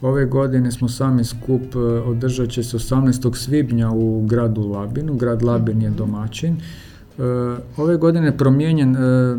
Ove 0.00 0.26
godine 0.26 0.72
smo 0.72 0.88
sami 0.88 1.24
skup, 1.24 1.62
e, 1.74 1.78
održat 1.78 2.50
će 2.50 2.62
se 2.62 2.76
18. 2.76 3.36
svibnja 3.36 3.90
u 3.90 4.26
gradu 4.26 4.68
Labinu, 4.68 5.14
grad 5.14 5.42
Labin 5.42 5.82
je 5.82 5.90
domaćin. 5.90 6.56
E, 6.56 7.22
ove 7.76 7.96
godine 7.96 8.26
je 8.26 8.36
promijenjen 8.36 8.96
e, 8.96 9.36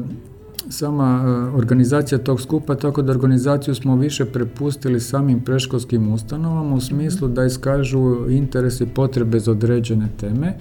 sama 0.70 1.22
organizacija 1.56 2.18
tog 2.18 2.42
skupa, 2.42 2.76
tako 2.76 3.02
da 3.02 3.12
organizaciju 3.12 3.76
smo 3.76 3.96
više 3.96 4.26
prepustili 4.26 5.00
samim 5.00 5.42
preškolskim 5.42 6.14
ustanovama 6.14 6.76
u 6.76 6.82
smislu 6.82 7.28
da 7.28 7.46
iskažu 7.46 8.30
interese 8.30 8.84
i 8.84 8.88
potrebe 8.88 9.40
za 9.40 9.52
određene 9.52 10.08
teme. 10.20 10.54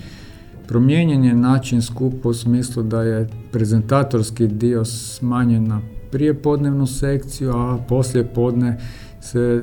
Promijenjen 0.68 1.25
je 1.25 1.35
način 1.35 1.82
skupa 1.82 2.28
u 2.28 2.35
smislu 2.35 2.82
da 2.82 3.02
je 3.02 3.28
prezentatorski 3.52 4.47
dio 4.47 4.85
smanjen 4.85 5.64
na 5.64 5.80
podnevnu 6.42 6.87
sekciju, 6.87 7.50
a 7.50 7.78
poslije 7.88 8.25
podne 8.25 8.78
se 9.21 9.62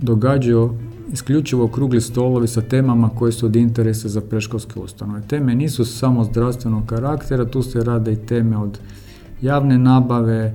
događaju 0.00 0.74
isključivo 1.12 1.64
okrugli 1.64 2.00
stolovi 2.00 2.48
sa 2.48 2.60
temama 2.60 3.08
koje 3.08 3.32
su 3.32 3.46
od 3.46 3.56
interesa 3.56 4.08
za 4.08 4.20
preškolske 4.20 4.80
ustanove. 4.80 5.22
Teme 5.28 5.54
nisu 5.54 5.84
samo 5.84 6.24
zdravstvenog 6.24 6.86
karaktera, 6.86 7.44
tu 7.44 7.62
se 7.62 7.84
rade 7.84 8.12
i 8.12 8.16
teme 8.16 8.56
od 8.56 8.78
javne 9.42 9.78
nabave, 9.78 10.54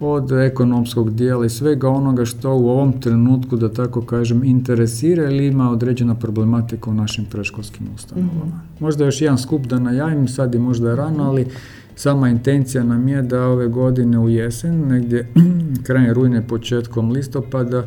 od 0.00 0.32
ekonomskog 0.32 1.14
dijela 1.14 1.46
i 1.46 1.48
svega 1.48 1.88
onoga 1.88 2.24
što 2.24 2.54
u 2.54 2.68
ovom 2.68 3.00
trenutku, 3.00 3.56
da 3.56 3.72
tako 3.72 4.02
kažem, 4.02 4.44
interesira 4.44 5.30
ili 5.30 5.46
ima 5.46 5.70
određena 5.70 6.14
problematika 6.14 6.90
u 6.90 6.94
našim 6.94 7.24
preškolskim 7.24 7.86
ustanovama. 7.94 8.44
Mhm. 8.44 8.56
Možda 8.80 9.04
još 9.04 9.20
jedan 9.20 9.38
skup 9.38 9.66
da 9.66 9.78
najavim, 9.78 10.28
sad 10.28 10.54
je 10.54 10.60
možda 10.60 10.94
rano, 10.94 11.24
ali 11.24 11.46
sama 11.94 12.28
intencija 12.28 12.84
nam 12.84 13.08
je 13.08 13.22
da 13.22 13.46
ove 13.46 13.68
godine 13.68 14.18
u 14.18 14.28
jesen, 14.28 14.88
negdje 14.88 15.28
krajem 15.86 16.14
rujne, 16.14 16.46
početkom 16.46 17.10
listopada, 17.10 17.84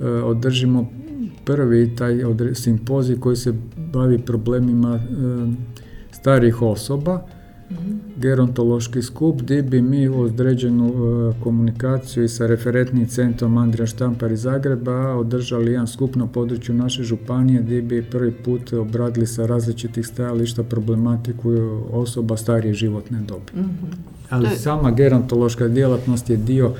e, 0.00 0.08
održimo 0.08 0.88
prvi 1.44 1.96
taj 1.96 2.20
simpozij 2.54 3.20
koji 3.20 3.36
se 3.36 3.54
bavi 3.92 4.18
problemima 4.18 4.94
e, 4.94 5.00
starih 6.12 6.62
osoba 6.62 7.22
gerontološki 8.16 9.02
skup 9.02 9.42
gdje 9.42 9.62
bi 9.62 9.82
mi 9.82 10.08
određenu 10.08 10.88
e, 10.88 11.42
komunikaciju 11.42 12.24
i 12.24 12.28
sa 12.28 12.46
referentnim 12.46 13.06
centrom 13.06 13.58
Andrija 13.58 13.86
Štampar 13.86 14.32
iz 14.32 14.42
Zagreba 14.42 15.14
održali 15.14 15.72
jedan 15.72 15.86
skup 15.86 16.16
na 16.16 16.26
području 16.26 16.74
naše 16.74 17.02
županije 17.02 17.62
gdje 17.62 17.82
bi 17.82 18.02
prvi 18.02 18.32
put 18.32 18.72
obradili 18.72 19.26
sa 19.26 19.46
različitih 19.46 20.06
stajališta 20.06 20.62
problematiku 20.62 21.50
osoba 21.92 22.36
starije 22.36 22.74
životne 22.74 23.18
dobi. 23.20 23.52
Mhm. 23.54 23.86
Ali 24.30 24.48
sama 24.56 24.90
gerontološka 24.90 25.68
djelatnost 25.68 26.30
je 26.30 26.36
dio 26.36 26.72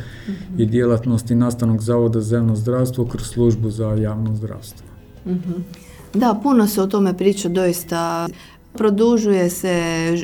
i 0.58 0.66
djelatnosti 0.66 1.34
nastavnog 1.34 1.82
zavoda 1.82 2.20
za 2.20 2.36
javno 2.36 2.56
zdravstvo 2.56 3.04
kroz 3.04 3.26
službu 3.26 3.70
za 3.70 3.86
javno 3.86 4.34
zdravstvo. 4.34 4.86
Mhm. 5.26 5.52
Da, 6.14 6.40
puno 6.42 6.66
se 6.66 6.82
o 6.82 6.86
tome 6.86 7.16
priča 7.16 7.48
doista 7.48 8.28
Produžuje 8.76 9.50
se 9.50 9.76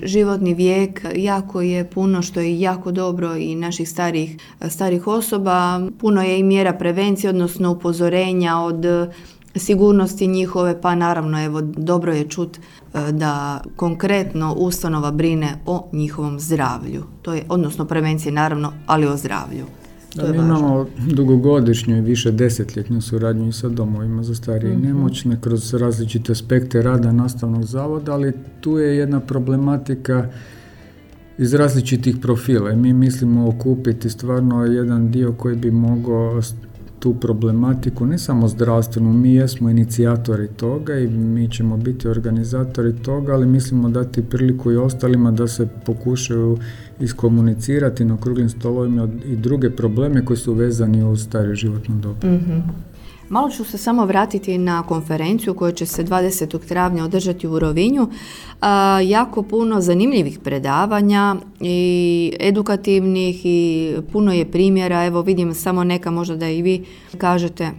životni 0.02 0.54
vijek, 0.54 1.06
jako 1.14 1.60
je 1.60 1.90
puno 1.90 2.22
što 2.22 2.40
je 2.40 2.60
jako 2.60 2.92
dobro 2.92 3.36
i 3.36 3.54
naših 3.54 3.88
starih, 3.88 4.36
starih 4.68 5.06
osoba. 5.06 5.80
Puno 5.98 6.22
je 6.22 6.38
i 6.38 6.42
mjera 6.42 6.72
prevencije, 6.72 7.30
odnosno 7.30 7.70
upozorenja 7.70 8.58
od 8.58 8.84
sigurnosti 9.56 10.26
njihove, 10.26 10.80
pa 10.80 10.94
naravno 10.94 11.44
evo 11.44 11.60
dobro 11.60 12.12
je 12.12 12.28
čut 12.28 12.56
e, 12.58 13.12
da 13.12 13.60
konkretno 13.76 14.54
ustanova 14.58 15.10
brine 15.10 15.58
o 15.66 15.88
njihovom 15.92 16.40
zdravlju. 16.40 17.04
To 17.22 17.34
je 17.34 17.44
odnosno 17.48 17.84
prevencije 17.84 18.32
naravno, 18.32 18.72
ali 18.86 19.06
o 19.06 19.16
zdravlju. 19.16 19.66
Da, 20.14 20.32
mi 20.32 20.36
imamo 20.36 20.86
dugogodišnju 21.10 21.96
i 21.96 22.00
više 22.00 22.32
desetljetnu 22.32 23.00
suradnju 23.00 23.52
sa 23.52 23.68
domovima 23.68 24.22
za 24.22 24.34
starije 24.34 24.72
i 24.72 24.76
mhm. 24.76 24.86
nemoćne 24.86 25.40
kroz 25.40 25.74
različite 25.74 26.32
aspekte 26.32 26.82
rada 26.82 27.12
nastavnog 27.12 27.64
zavoda, 27.64 28.12
ali 28.12 28.32
tu 28.60 28.78
je 28.78 28.96
jedna 28.96 29.20
problematika 29.20 30.28
iz 31.38 31.54
različitih 31.54 32.16
profila 32.16 32.74
mi 32.74 32.92
mislimo 32.92 33.48
okupiti 33.48 34.10
stvarno 34.10 34.64
jedan 34.64 35.10
dio 35.10 35.32
koji 35.32 35.56
bi 35.56 35.70
mogao 35.70 36.40
tu 37.02 37.14
problematiku, 37.14 38.06
ne 38.06 38.18
samo 38.18 38.48
zdravstvenu, 38.48 39.12
mi 39.12 39.34
jesmo 39.34 39.70
inicijatori 39.70 40.48
toga 40.48 40.98
i 40.98 41.08
mi 41.08 41.50
ćemo 41.50 41.76
biti 41.76 42.08
organizatori 42.08 42.96
toga, 42.96 43.32
ali 43.32 43.46
mislimo 43.46 43.88
dati 43.88 44.22
priliku 44.22 44.72
i 44.72 44.76
ostalima 44.76 45.30
da 45.30 45.48
se 45.48 45.68
pokušaju 45.86 46.58
iskomunicirati 47.02 48.04
na 48.04 48.14
okruglim 48.14 48.48
stolovima 48.48 49.08
i 49.26 49.36
druge 49.36 49.70
probleme 49.70 50.24
koji 50.24 50.36
su 50.36 50.54
vezani 50.54 51.04
uz 51.04 51.22
stare 51.22 51.54
životno 51.54 51.94
dobu. 51.94 52.26
mm 52.26 52.62
Malo 53.28 53.50
ću 53.50 53.64
se 53.64 53.78
samo 53.78 54.06
vratiti 54.06 54.58
na 54.58 54.82
konferenciju 54.82 55.54
koja 55.54 55.72
će 55.72 55.86
se 55.86 56.04
20. 56.04 56.58
travnja 56.68 57.04
održati 57.04 57.46
u 57.46 57.58
Rovinju. 57.58 58.08
jako 59.04 59.42
puno 59.42 59.80
zanimljivih 59.80 60.38
predavanja 60.38 61.36
i 61.60 62.32
edukativnih 62.40 63.40
i 63.44 63.92
puno 64.12 64.32
je 64.32 64.50
primjera. 64.50 65.04
Evo 65.04 65.22
vidim 65.22 65.54
samo 65.54 65.84
neka 65.84 66.10
možda 66.10 66.36
da 66.36 66.48
i 66.48 66.62
vi 66.62 66.84
kažete. 67.18 67.70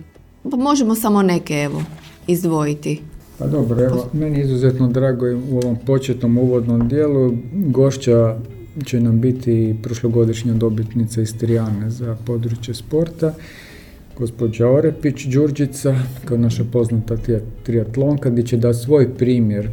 Pa 0.52 0.58
možemo 0.58 0.96
samo 0.96 1.22
neke 1.22 1.54
evo 1.54 1.84
izdvojiti. 2.28 3.02
Pa 3.40 3.48
dobro, 3.48 3.84
evo, 3.84 4.10
meni 4.14 4.38
je 4.38 4.46
izuzetno 4.46 4.88
drago 4.88 5.26
u 5.52 5.58
ovom 5.58 5.78
početnom 5.86 6.38
uvodnom 6.38 6.88
dijelu. 6.88 7.34
Gošća 7.54 8.38
će 8.86 9.00
nam 9.00 9.22
biti 9.22 9.76
prošlogodišnja 9.84 10.54
dobitnica 10.54 11.22
iz 11.22 11.38
Trijane 11.38 11.90
za 11.90 12.18
područje 12.26 12.74
sporta 12.74 13.34
gospođa 14.18 14.70
Orepić 14.70 15.26
Đurđica, 15.26 15.96
kao 16.26 16.38
naša 16.38 16.64
poznata 16.72 17.18
triatlonka, 17.64 18.30
gdje 18.30 18.46
će 18.46 18.58
da 18.58 18.74
svoj 18.74 19.10
primjer 19.18 19.70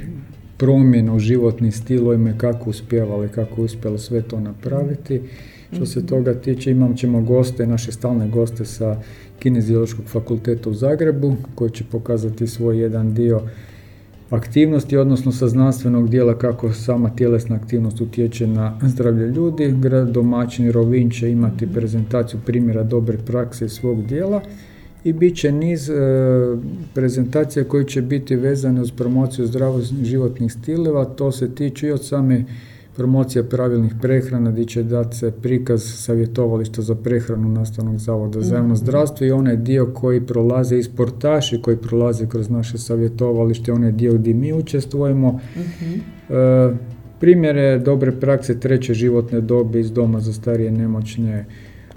promjena 0.57 1.14
u 1.14 1.19
životni 1.19 1.73
stil, 1.73 2.12
ime 2.12 2.38
kako 2.38 2.71
uspjevala 2.71 3.26
i 3.26 3.28
kako 3.28 3.62
uspjela 3.62 3.99
sve 3.99 4.23
to 4.23 4.40
napraviti. 4.40 5.21
Što 5.73 5.87
se 5.87 6.07
toga 6.07 6.35
tiče, 6.35 6.71
imam 6.71 6.97
ćemo 6.97 7.21
goste, 7.23 7.66
naše 7.66 7.92
stalne 7.92 8.28
goste 8.28 8.64
sa 8.64 8.97
Kineziološkog 9.38 10.04
fakulteta 10.04 10.71
u 10.71 10.75
Zagrebu, 10.75 11.37
koji 11.54 11.71
će 11.71 11.85
pokazati 11.85 12.47
svoj 12.47 12.80
jedan 12.80 13.14
dio 13.14 13.40
aktivnosti, 14.30 14.96
odnosno 14.96 15.32
sa 15.32 15.49
znanstvenog 15.49 16.08
dijela 16.08 16.38
kako 16.38 16.72
sama 16.72 17.16
tjelesna 17.16 17.56
aktivnost 17.56 18.00
utječe 18.00 18.46
na 18.46 18.78
zdravlje 18.82 19.26
ljudi. 19.26 19.75
Grad 19.80 20.08
domaćin 20.08 20.72
Rovin 20.72 21.10
će 21.10 21.30
imati 21.30 21.72
prezentaciju 21.72 22.40
primjera 22.46 22.82
dobre 22.82 23.18
prakse 23.26 23.68
svog 23.68 24.06
dijela 24.06 24.40
i 25.04 25.12
bit 25.12 25.37
će 25.37 25.52
niz 25.52 25.90
e, 25.90 25.94
prezentacija 26.94 27.64
koji 27.64 27.84
će 27.84 28.02
biti 28.02 28.37
vezane 28.37 28.80
uz 28.80 28.90
promociju 28.90 29.46
zdravog 29.46 29.82
životnih 30.02 30.52
stileva. 30.52 31.04
To 31.04 31.32
se 31.32 31.54
tiče 31.54 31.88
i 31.88 31.92
od 31.92 32.04
same 32.04 32.44
promocija 33.00 33.45
pravilnih 33.45 33.92
prehrana 34.00 34.50
gdje 34.50 34.64
će 34.64 34.83
dati 34.83 35.16
se 35.16 35.30
prikaz 35.42 35.83
savjetovališta 35.83 36.83
za 36.83 36.95
prehranu 36.95 37.49
nastavnog 37.49 37.99
zavoda 37.99 38.40
za 38.40 38.54
javno 38.54 38.75
mhm. 38.75 38.85
zdravstvo 38.85 39.26
i 39.26 39.30
onaj 39.30 39.57
dio 39.57 39.87
koji 39.95 40.21
prolaze 40.26 40.78
i 40.78 40.83
sportaši 40.83 41.62
koji 41.62 41.76
prolaze 41.76 42.26
kroz 42.26 42.50
naše 42.50 42.78
savjetovalište, 42.78 43.73
onaj 43.73 43.92
dio 43.92 44.12
gdje 44.12 44.35
mi 44.35 44.52
učestvujemo. 44.52 45.40
E, 46.30 46.75
primjere 47.21 47.78
dobre 47.78 48.12
prakse 48.12 48.61
treće 48.61 48.95
životne 48.95 49.40
dobi 49.40 49.80
iz 49.80 49.92
doma 49.92 50.21
za 50.21 50.33
starije 50.33 50.71
nemoćne 50.71 51.45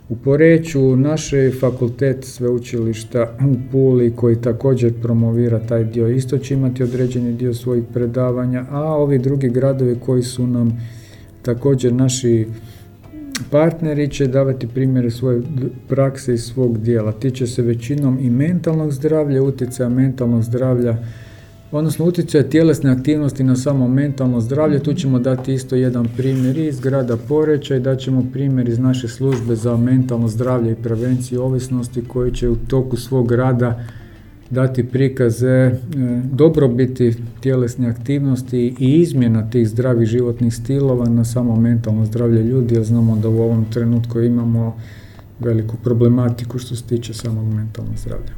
u 0.09 0.15
Poreću, 0.15 0.95
naš 0.95 1.31
fakultet 1.59 2.25
sveučilišta 2.25 3.37
u 3.51 3.71
Puli 3.71 4.13
koji 4.15 4.41
također 4.41 4.93
promovira 5.01 5.59
taj 5.59 5.83
dio 5.83 6.07
isto 6.07 6.37
će 6.37 6.53
imati 6.53 6.83
određeni 6.83 7.33
dio 7.33 7.53
svojih 7.53 7.83
predavanja, 7.93 8.65
a 8.69 8.81
ovi 8.81 9.19
drugi 9.19 9.49
gradovi 9.49 9.97
koji 10.05 10.23
su 10.23 10.47
nam 10.47 10.81
također 11.41 11.93
naši 11.93 12.47
partneri 13.49 14.07
će 14.07 14.27
davati 14.27 14.67
primjere 14.67 15.11
svoje 15.11 15.41
prakse 15.87 16.33
i 16.33 16.37
svog 16.37 16.77
dijela. 16.77 17.11
Tiče 17.11 17.47
se 17.47 17.61
većinom 17.61 18.19
i 18.21 18.29
mentalnog 18.29 18.91
zdravlja, 18.91 19.43
utjecaja 19.43 19.89
mentalnog 19.89 20.43
zdravlja 20.43 20.97
odnosno 21.73 22.05
utjecaj 22.05 22.49
tjelesne 22.49 22.91
aktivnosti 22.91 23.43
na 23.43 23.55
samo 23.55 23.87
mentalno 23.87 24.41
zdravlje. 24.41 24.79
Tu 24.79 24.93
ćemo 24.93 25.19
dati 25.19 25.53
isto 25.53 25.75
jedan 25.75 26.07
primjer 26.17 26.57
iz 26.57 26.79
grada 26.79 27.17
Poreća 27.17 27.75
i 27.75 27.79
daćemo 27.79 28.25
primjer 28.33 28.69
iz 28.69 28.79
naše 28.79 29.07
službe 29.07 29.55
za 29.55 29.77
mentalno 29.77 30.27
zdravlje 30.27 30.71
i 30.71 30.75
prevenciju 30.83 31.41
ovisnosti 31.41 32.03
koji 32.07 32.31
će 32.31 32.49
u 32.49 32.55
toku 32.55 32.97
svog 32.97 33.31
rada 33.31 33.83
dati 34.49 34.83
prikaze 34.83 35.47
e, 35.47 35.71
dobrobiti 36.31 37.15
tjelesne 37.41 37.89
aktivnosti 37.89 38.75
i 38.79 38.99
izmjena 38.99 39.49
tih 39.49 39.69
zdravih 39.69 40.07
životnih 40.07 40.55
stilova 40.55 41.09
na 41.09 41.25
samo 41.25 41.55
mentalno 41.55 42.05
zdravlje 42.05 42.43
ljudi, 42.43 42.75
jer 42.75 42.83
znamo 42.83 43.15
da 43.15 43.29
u 43.29 43.41
ovom 43.41 43.65
trenutku 43.65 44.21
imamo 44.21 44.77
veliku 45.39 45.77
problematiku 45.83 46.59
što 46.59 46.75
se 46.75 46.83
tiče 46.83 47.13
samog 47.13 47.53
mentalnog 47.53 47.97
zdravlja. 47.97 48.33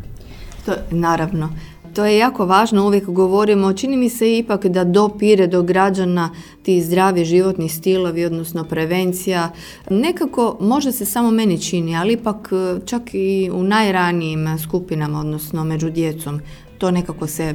To, 0.66 0.72
naravno, 0.92 1.50
to 1.96 2.06
je 2.06 2.18
jako 2.18 2.46
važno, 2.46 2.86
uvijek 2.86 3.06
govorimo, 3.06 3.74
čini 3.74 3.98
mi 3.98 4.10
se 4.10 4.38
ipak 4.38 4.66
da 4.66 4.84
dopire 4.84 5.48
do 5.48 5.64
građana 5.64 6.30
ti 6.64 6.82
zdravi 6.82 7.26
životni 7.26 7.70
stilovi, 7.70 8.26
odnosno 8.26 8.64
prevencija. 8.64 9.50
Nekako, 9.90 10.58
možda 10.60 10.92
se 10.92 11.06
samo 11.06 11.32
meni 11.32 11.62
čini, 11.62 11.98
ali 11.98 12.14
ipak 12.14 12.50
e, 12.52 12.86
čak 12.86 13.02
i 13.14 13.50
u 13.54 13.64
najranijim 13.64 14.58
skupinama, 14.60 15.20
odnosno 15.20 15.64
među 15.64 15.90
djecom, 15.90 16.42
to 16.78 16.92
nekako 16.92 17.28
se 17.28 17.54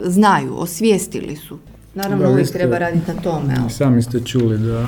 znaju, 0.00 0.54
osvijestili 0.56 1.36
su. 1.36 1.58
Naravno, 1.94 2.30
uvijek 2.30 2.52
treba 2.52 2.78
raditi 2.78 3.12
na 3.14 3.22
tome. 3.22 3.54
Ali. 3.60 3.70
Sami 3.70 4.02
ste 4.02 4.20
čuli 4.20 4.58
da 4.58 4.86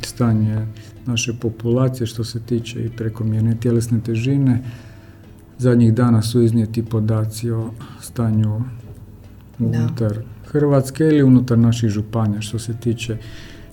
stanje 0.00 0.66
naše 1.06 1.32
populacije 1.40 2.06
što 2.06 2.24
se 2.24 2.40
tiče 2.40 2.84
i 2.84 2.90
prekomjerne 2.90 3.56
tjelesne 3.60 4.00
težine, 4.06 4.62
Zadnjih 5.58 5.94
dana 5.94 6.22
su 6.22 6.42
iznijeti 6.42 6.84
podaci 6.84 7.50
o 7.50 7.70
stanju 8.00 8.60
unutar 9.58 10.18
Hrvatske 10.52 11.04
ili 11.04 11.22
unutar 11.22 11.58
naših 11.58 11.90
županija 11.90 12.40
što 12.40 12.58
se 12.58 12.74
tiče 12.80 13.16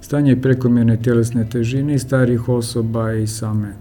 stanja 0.01 0.31
i 0.31 0.41
prekomjerne 0.41 1.01
tjelesne 1.01 1.49
težine 1.49 1.95
i 1.95 1.99
starih 1.99 2.49
osoba 2.49 3.13
i 3.13 3.27
same 3.27 3.73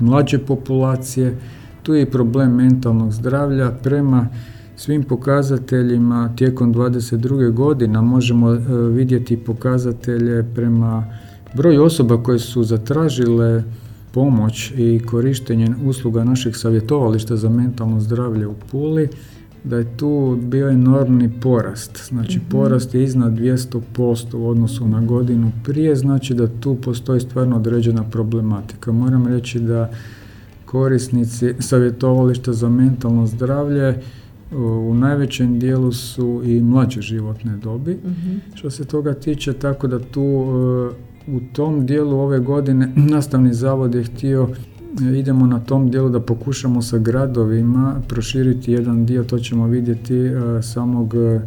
mlađe 0.00 0.38
populacije. 0.38 1.36
Tu 1.82 1.94
je 1.94 2.02
i 2.02 2.10
problem 2.10 2.54
mentalnog 2.54 3.12
zdravlja 3.12 3.70
prema 3.70 4.28
svim 4.76 5.02
pokazateljima 5.02 6.32
tijekom 6.36 6.74
22. 6.74 7.52
godina 7.52 8.02
možemo 8.02 8.52
e, 8.52 8.58
vidjeti 8.90 9.36
pokazatelje 9.36 10.44
prema 10.54 11.04
broju 11.54 11.84
osoba 11.84 12.22
koje 12.22 12.38
su 12.38 12.64
zatražile 12.64 13.64
pomoć 14.12 14.72
i 14.76 15.00
korištenje 15.06 15.74
usluga 15.84 16.24
naših 16.24 16.56
savjetovališta 16.56 17.36
za 17.36 17.48
mentalno 17.48 18.00
zdravlje 18.00 18.46
u 18.46 18.54
Puli, 18.70 19.08
da 19.64 19.76
je 19.76 19.96
tu 19.96 20.38
bio 20.42 20.68
enormni 20.68 21.30
porast. 21.40 22.08
Znači 22.08 22.38
mm 22.38 22.42
porast 22.50 22.94
je 22.94 23.04
iznad 23.04 23.32
200% 23.32 24.36
u 24.36 24.48
odnosu 24.48 24.88
na 24.88 25.00
godinu 25.00 25.52
prije, 25.64 25.96
znači 25.96 26.34
da 26.34 26.48
tu 26.60 26.74
postoji 26.74 27.20
stvarno 27.20 27.56
određena 27.56 28.02
problematika. 28.02 28.92
Moram 28.92 29.26
reći 29.26 29.60
da 29.60 29.90
korisnici 30.64 31.54
savjetovališta 31.58 32.52
za 32.52 32.68
mentalno 32.68 33.26
zdravlje 33.26 34.00
u 34.52 34.94
najvećem 34.94 35.58
dijelu 35.58 35.92
su 35.92 36.42
i 36.44 36.60
mlađe 36.60 37.00
životne 37.00 37.56
dobi. 37.56 37.94
mm 37.94 38.54
Što 38.54 38.70
se 38.70 38.84
toga 38.84 39.14
tiče, 39.14 39.52
tako 39.52 39.86
da 39.86 39.98
tu 39.98 40.22
u 41.26 41.40
tom 41.52 41.86
dijelu 41.86 42.18
ove 42.18 42.38
godine 42.38 42.92
nastavni 43.14 43.54
zavod 43.54 43.94
je 43.94 44.04
htio 44.04 44.48
idemo 45.00 45.46
na 45.46 45.60
tom 45.60 45.90
dijelu 45.90 46.08
da 46.08 46.20
pokušamo 46.20 46.82
sa 46.82 46.98
gradovima 46.98 48.00
proširiti 48.08 48.72
jedan 48.72 49.06
dio, 49.06 49.24
to 49.24 49.38
ćemo 49.38 49.66
vidjeti 49.66 50.16
e, 50.16 50.32
samog 50.62 51.14
e, 51.14 51.40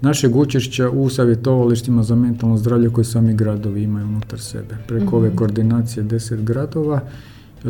našeg 0.00 0.36
učešća 0.36 0.90
u 0.90 1.08
savjetovalištima 1.08 2.02
za 2.02 2.14
mentalno 2.14 2.56
zdravlje 2.56 2.90
koje 2.90 3.04
sami 3.04 3.34
gradovi 3.34 3.82
imaju 3.82 4.06
unutar 4.06 4.40
sebe. 4.40 4.76
Preko 4.88 5.16
ove 5.16 5.28
mhm. 5.28 5.36
koordinacije 5.36 6.02
deset 6.02 6.42
gradova, 6.42 7.00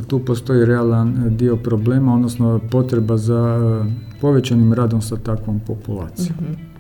tu 0.06 0.18
postoji 0.18 0.64
realan 0.64 1.36
dio 1.36 1.56
problema, 1.56 2.14
odnosno 2.14 2.60
potreba 2.70 3.16
za 3.16 3.60
povećanim 4.20 4.72
radom 4.72 5.02
sa 5.02 5.16
takvom 5.16 5.60
populacijom. 5.66 6.36
Mhm 6.40 6.73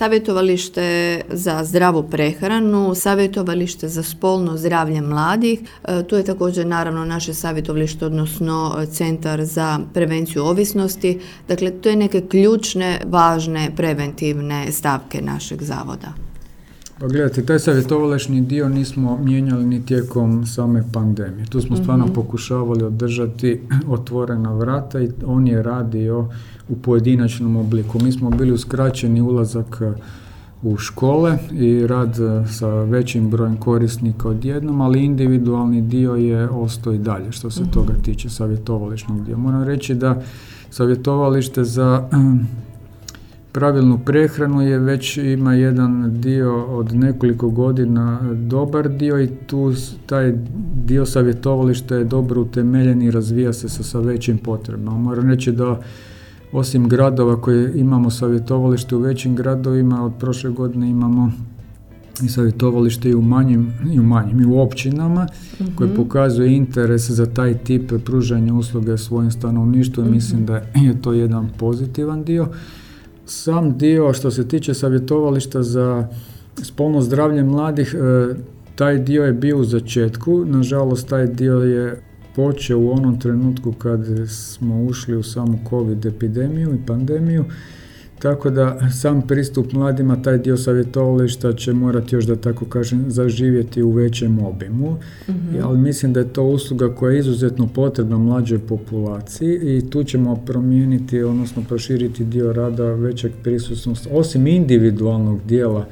savjetovalište 0.00 1.20
za 1.30 1.64
zdravu 1.64 2.02
prehranu, 2.02 2.94
savjetovalište 2.94 3.88
za 3.88 4.02
spolno 4.02 4.56
zdravlje 4.56 5.00
mladih. 5.00 5.60
E, 5.60 6.02
tu 6.02 6.16
je 6.16 6.24
također 6.24 6.66
naravno 6.66 7.04
naše 7.04 7.34
savjetovalište, 7.34 8.06
odnosno 8.06 8.76
e, 8.78 8.86
centar 8.86 9.44
za 9.44 9.78
prevenciju 9.94 10.44
ovisnosti. 10.44 11.18
Dakle, 11.48 11.70
to 11.70 11.88
je 11.88 11.96
neke 11.96 12.20
ključne, 12.20 13.00
važne, 13.06 13.70
preventivne 13.76 14.72
stavke 14.72 15.22
našeg 15.22 15.62
zavoda. 15.62 16.14
Pa 17.00 17.06
gledajte, 17.06 17.46
taj 17.46 17.58
savjetovališni 17.58 18.40
dio 18.40 18.68
nismo 18.68 19.18
mijenjali 19.18 19.66
ni 19.66 19.86
tijekom 19.86 20.46
same 20.46 20.84
pandemije. 20.92 21.46
Tu 21.46 21.60
smo 21.60 21.76
stvarno 21.76 22.04
mhm. 22.04 22.14
pokušavali 22.14 22.84
održati 22.84 23.60
otvorena 23.88 24.52
vrata 24.54 25.00
i 25.00 25.08
on 25.26 25.46
je 25.46 25.62
radio 25.62 26.28
u 26.70 26.76
pojedinačnom 26.76 27.56
obliku. 27.56 27.98
Mi 28.02 28.12
smo 28.12 28.30
bili 28.30 28.52
uskraćeni 28.52 29.20
ulazak 29.20 29.78
e, 29.80 29.92
u 30.62 30.76
škole 30.76 31.38
i 31.52 31.86
rad 31.86 32.18
e, 32.18 32.48
sa 32.48 32.68
većim 32.68 33.30
brojem 33.30 33.56
korisnika 33.56 34.28
odjednom, 34.28 34.80
ali 34.80 35.04
individualni 35.04 35.82
dio 35.82 36.14
je 36.14 36.48
ostao 36.48 36.92
i 36.92 36.98
dalje 36.98 37.32
što 37.32 37.50
se 37.50 37.62
mhm. 37.62 37.70
toga 37.70 37.94
tiče 38.02 38.28
savjetovališnog 38.28 39.24
dio. 39.24 39.36
Moram 39.36 39.62
reći 39.62 39.94
da 39.94 40.22
savjetovalište 40.70 41.64
za 41.64 42.08
pravilnu 43.52 43.98
prehranu 44.06 44.62
je 44.62 44.78
već 44.78 45.16
ima 45.16 45.54
jedan 45.54 46.20
dio 46.20 46.64
od 46.64 46.94
nekoliko 46.94 47.50
godina 47.50 48.20
dobar 48.34 48.88
dio 48.88 49.22
i 49.22 49.28
tu 49.46 49.72
taj 50.06 50.34
dio 50.84 51.06
savjetovališta 51.06 51.96
je 51.96 52.04
dobro 52.04 52.40
utemeljen 52.40 53.02
i 53.02 53.10
razvija 53.10 53.52
se 53.52 53.68
sa, 53.68 53.82
sa 53.82 54.00
većim 54.00 54.38
potrebama. 54.38 54.98
Moram 54.98 55.30
reći 55.30 55.52
da 55.52 55.80
osim 56.52 56.88
gradova 56.88 57.40
koje 57.40 57.80
imamo 57.80 58.10
savjetovalište 58.10 58.96
u 58.96 58.98
većim 58.98 59.36
gradovima, 59.36 60.04
od 60.04 60.12
prošle 60.18 60.50
godine 60.50 60.90
imamo 60.90 61.32
i 62.22 62.28
savjetovalište 62.28 63.10
i 63.10 63.14
u 63.14 63.22
manjim, 63.22 63.72
i 63.92 64.00
u 64.00 64.02
manjim, 64.02 64.40
i 64.40 64.44
u 64.44 64.58
općinama 64.58 65.24
mm 65.24 65.64
koje 65.74 65.94
pokazuje 65.94 66.56
interes 66.56 67.10
za 67.10 67.26
taj 67.26 67.58
tip 67.58 67.92
pružanja 68.04 68.54
usluge 68.54 68.98
svojim 68.98 69.30
stanovništvu 69.30 70.04
i 70.04 70.10
mislim 70.10 70.46
da 70.46 70.54
je 70.74 71.02
to 71.02 71.12
jedan 71.12 71.48
pozitivan 71.58 72.24
dio. 72.24 72.48
Sam 73.26 73.78
dio 73.78 74.12
što 74.12 74.30
se 74.30 74.48
tiče 74.48 74.74
savjetovališta 74.74 75.62
za 75.62 76.08
spolno 76.62 77.00
zdravlje 77.00 77.44
mladih, 77.44 77.94
e, 77.94 78.34
taj 78.74 78.98
dio 78.98 79.24
je 79.24 79.32
bio 79.32 79.58
u 79.58 79.64
začetku, 79.64 80.44
nažalost 80.46 81.08
taj 81.08 81.26
dio 81.26 81.58
je 81.58 82.02
počeo 82.40 82.78
u 82.78 82.90
onom 82.92 83.20
trenutku 83.20 83.72
kad 83.72 84.00
smo 84.28 84.84
ušli 84.84 85.16
u 85.16 85.22
samu 85.22 85.58
covid 85.70 86.06
epidemiju 86.06 86.74
i 86.74 86.86
pandemiju, 86.86 87.44
tako 88.18 88.50
da 88.50 88.90
sam 89.00 89.22
pristup 89.22 89.72
mladima, 89.72 90.22
taj 90.22 90.38
dio 90.38 90.56
savjetovališta 90.56 91.52
će 91.52 91.72
morati 91.72 92.14
još 92.14 92.24
da 92.24 92.36
tako 92.36 92.64
kažem 92.64 93.04
zaživjeti 93.10 93.82
u 93.82 93.90
većem 93.90 94.38
obimu, 94.38 94.96
mm 95.28 95.32
ali 95.62 95.78
mislim 95.78 96.12
da 96.12 96.20
je 96.20 96.32
to 96.32 96.42
usluga 96.42 96.94
koja 96.94 97.12
je 97.12 97.18
izuzetno 97.18 97.66
potrebna 97.66 98.18
mlađoj 98.18 98.58
populaciji 98.58 99.58
i 99.62 99.90
tu 99.90 100.04
ćemo 100.04 100.36
promijeniti, 100.46 101.22
odnosno 101.22 101.62
proširiti 101.68 102.24
dio 102.24 102.52
rada 102.52 102.84
većeg 102.84 103.32
prisutnosti, 103.42 104.08
osim 104.12 104.46
individualnog 104.46 105.40
dijela 105.46 105.86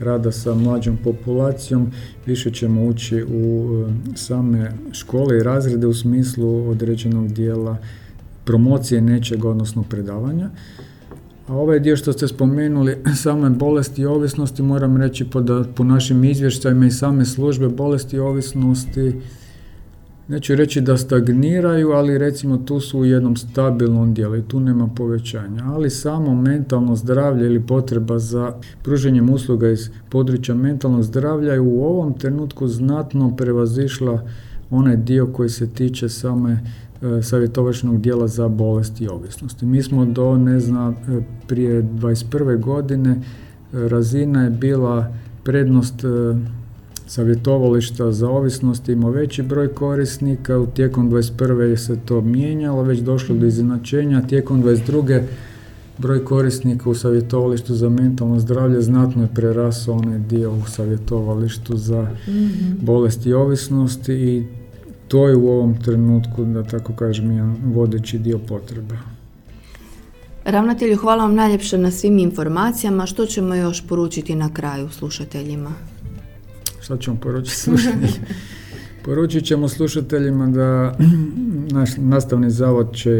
rada 0.00 0.32
sa 0.32 0.54
mlađom 0.54 0.96
populacijom, 1.04 1.90
više 2.26 2.50
ćemo 2.50 2.84
ući 2.84 3.22
u 3.22 3.68
e, 3.88 4.16
same 4.16 4.72
škole 4.92 5.38
i 5.38 5.42
razrede 5.42 5.86
u 5.86 5.94
smislu 5.94 6.70
određenog 6.70 7.32
dijela 7.32 7.76
promocije 8.44 9.00
nečeg, 9.00 9.44
odnosno 9.44 9.82
predavanja. 9.82 10.50
A 11.46 11.54
ovaj 11.54 11.80
dio 11.80 11.96
što 11.96 12.12
ste 12.12 12.28
spomenuli, 12.28 12.96
same 13.22 13.50
bolesti 13.50 14.02
i 14.02 14.06
ovisnosti, 14.06 14.62
moram 14.62 14.96
reći 14.96 15.24
po, 15.24 15.44
po 15.74 15.84
našim 15.84 16.24
izvještajima 16.24 16.86
i 16.86 16.90
same 16.90 17.24
službe 17.24 17.68
bolesti 17.68 18.16
i 18.16 18.20
ovisnosti 18.20 19.12
neću 20.28 20.54
reći 20.54 20.80
da 20.80 20.96
stagniraju, 20.96 21.90
ali 21.90 22.18
recimo 22.18 22.56
tu 22.56 22.80
su 22.80 22.98
u 22.98 23.04
jednom 23.04 23.36
stabilnom 23.36 24.14
dijelu 24.14 24.36
i 24.36 24.42
tu 24.42 24.60
nema 24.60 24.88
povećanja. 24.96 25.64
Ali 25.66 25.90
samo 25.90 26.34
mentalno 26.34 26.96
zdravlje 26.96 27.46
ili 27.46 27.66
potreba 27.66 28.18
za 28.18 28.52
pruženjem 28.82 29.30
usluga 29.30 29.68
iz 29.68 29.90
područja 30.08 30.54
mentalnog 30.54 31.02
zdravlja 31.02 31.52
je 31.52 31.60
u 31.60 31.84
ovom 31.84 32.12
trenutku 32.12 32.68
znatno 32.68 33.36
prevazišla 33.36 34.22
onaj 34.70 34.96
dio 34.96 35.26
koji 35.26 35.48
se 35.48 35.68
tiče 35.68 36.08
same 36.08 36.52
e, 36.52 37.22
savjetovačnog 37.22 38.00
dijela 38.00 38.28
za 38.28 38.48
bolesti 38.48 39.04
i 39.04 39.08
ovisnosti. 39.08 39.66
Mi 39.66 39.82
smo 39.82 40.04
do, 40.04 40.36
ne 40.36 40.60
znam, 40.60 40.92
e, 40.92 40.96
prije 41.46 41.82
21. 41.82 42.60
godine 42.60 43.10
e, 43.10 43.18
razina 43.72 44.44
je 44.44 44.50
bila 44.50 45.12
prednost 45.44 46.04
savjetovališta 47.08 48.12
za 48.12 48.30
ovisnost 48.30 48.88
ima 48.88 49.10
veći 49.10 49.42
broj 49.42 49.74
korisnika, 49.74 50.58
u 50.58 50.66
tijekom 50.66 51.10
21. 51.10 51.76
se 51.76 51.96
to 52.04 52.20
mijenjalo, 52.20 52.82
već 52.82 52.98
došlo 52.98 53.34
do 53.34 53.46
iznenačenja, 53.46 54.22
tijekom 54.22 54.62
22. 54.62 55.22
broj 55.98 56.24
korisnika 56.24 56.90
u 56.90 56.94
savjetovalištu 56.94 57.74
za 57.74 57.88
mentalno 57.88 58.38
zdravlje 58.38 58.80
znatno 58.80 59.22
je 59.22 59.28
prerasao 59.34 59.94
onaj 59.94 60.18
dio 60.18 60.52
u 60.52 60.62
savjetovalištu 60.68 61.76
za 61.76 62.02
mm 62.02 62.48
bolesti 62.82 63.28
i 63.28 63.34
ovisnosti 63.34 64.12
i 64.12 64.46
to 65.08 65.28
je 65.28 65.36
u 65.36 65.48
ovom 65.48 65.82
trenutku, 65.82 66.44
da 66.44 66.62
tako 66.62 66.92
kažem, 66.92 67.30
jedan 67.30 67.56
vodeći 67.64 68.18
dio 68.18 68.38
potreba. 68.38 68.94
Ravnatelju, 70.44 70.96
hvala 70.96 71.22
vam 71.22 71.34
najljepše 71.34 71.78
na 71.78 71.90
svim 71.90 72.18
informacijama. 72.18 73.06
Što 73.06 73.26
ćemo 73.26 73.54
još 73.54 73.86
poručiti 73.86 74.34
na 74.34 74.54
kraju 74.54 74.88
slušateljima? 74.88 75.72
Šta 76.88 76.96
ćemo 76.98 77.16
poručiti 77.16 77.56
slušateljima? 77.56 78.08
Poručit 79.04 79.44
ćemo 79.44 79.68
slušateljima 79.68 80.46
da 80.46 80.96
naš 81.78 81.90
nastavni 81.96 82.50
zavod 82.50 82.94
će 82.94 83.10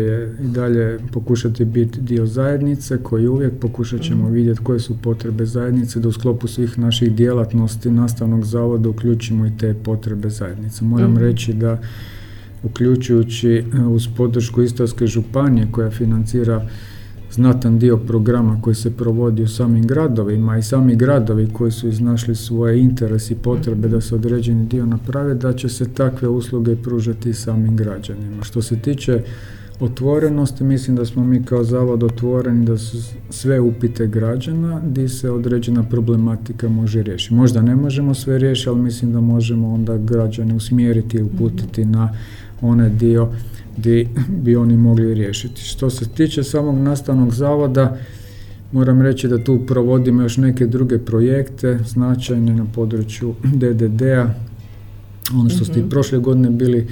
i 0.41 0.47
dalje 0.47 0.99
pokušati 1.13 1.65
biti 1.65 2.01
dio 2.01 2.27
zajednice 2.27 2.99
koji 3.03 3.27
uvijek 3.27 3.53
pokušat 3.61 4.01
ćemo 4.01 4.25
mhm. 4.25 4.33
vidjeti 4.33 4.61
koje 4.65 4.81
su 4.81 4.97
potrebe 5.03 5.47
zajednice 5.47 6.01
da 6.01 6.09
u 6.09 6.13
sklopu 6.13 6.49
svih 6.49 6.79
naših 6.79 7.13
djelatnosti 7.13 7.91
nastavnog 7.91 8.45
zavoda 8.45 8.89
uključimo 8.89 9.47
i 9.47 9.57
te 9.61 9.75
potrebe 9.75 10.31
zajednice. 10.31 10.85
Moram 10.85 11.13
mhm. 11.13 11.23
reći 11.23 11.53
da 11.53 11.79
uključujući 12.63 13.51
e, 13.51 13.81
uz 13.81 14.09
podršku 14.17 14.63
Istarske 14.63 15.07
županije 15.07 15.69
koja 15.73 15.91
financira 15.91 16.69
znatan 17.33 17.79
dio 17.79 17.97
programa 17.97 18.61
koji 18.63 18.75
se 18.75 18.97
provodi 18.97 19.43
u 19.43 19.49
samim 19.49 19.87
gradovima 19.87 20.59
i 20.59 20.63
sami 20.63 20.97
gradovi 20.97 21.49
koji 21.53 21.71
su 21.71 21.89
iznašli 21.89 22.35
svoje 22.35 22.81
interese 22.81 23.35
i 23.35 23.37
potrebe 23.37 23.89
da 23.89 24.01
se 24.01 24.15
određeni 24.15 24.67
dio 24.67 24.87
naprave, 24.87 25.35
da 25.35 25.53
će 25.53 25.69
se 25.69 25.93
takve 25.95 26.29
usluge 26.29 26.77
pružati 26.77 27.33
samim 27.33 27.77
građanima. 27.77 28.43
Što 28.43 28.63
se 28.63 28.77
tiče 28.77 29.23
otvorenosti, 29.81 30.65
mislim 30.65 30.97
da 30.97 31.05
smo 31.05 31.25
mi 31.25 31.45
kao 31.45 31.65
zavod 31.65 32.03
otvoreni 32.03 32.67
da 32.67 32.79
su 32.79 32.99
sve 33.31 33.61
upite 33.61 34.07
građana 34.07 34.81
gdje 34.85 35.09
se 35.09 35.31
određena 35.31 35.83
problematika 35.83 36.69
može 36.69 37.03
riješiti. 37.03 37.35
Možda 37.35 37.63
ne 37.63 37.77
možemo 37.77 38.15
sve 38.15 38.39
riješiti, 38.39 38.69
ali 38.69 38.83
mislim 38.83 39.13
da 39.13 39.21
možemo 39.21 39.75
onda 39.75 39.97
građane 39.97 40.55
usmjeriti 40.55 41.17
i 41.17 41.23
uputiti 41.23 41.85
na 41.85 42.15
onaj 42.61 42.91
dio 42.91 43.29
gdje 43.77 44.09
bi 44.43 44.57
oni 44.57 44.77
mogli 44.77 45.15
riješiti. 45.15 45.63
Što 45.63 45.91
se 45.91 46.09
tiče 46.09 46.43
samog 46.43 46.79
nastavnog 46.79 47.35
zavoda, 47.35 47.99
moram 48.73 49.03
reći 49.03 49.29
da 49.29 49.45
tu 49.45 49.67
provodimo 49.67 50.23
još 50.23 50.37
neke 50.37 50.67
druge 50.67 50.99
projekte 50.99 51.79
značajne 51.87 52.55
na 52.55 52.67
području 52.75 53.35
DDD-a. 53.45 54.35
Ono 55.35 55.51
što 55.51 55.65
ste 55.65 55.79
i 55.79 55.83
mhm. 55.83 55.91
prošle 55.91 56.19
godine 56.19 56.51
bili 56.51 56.87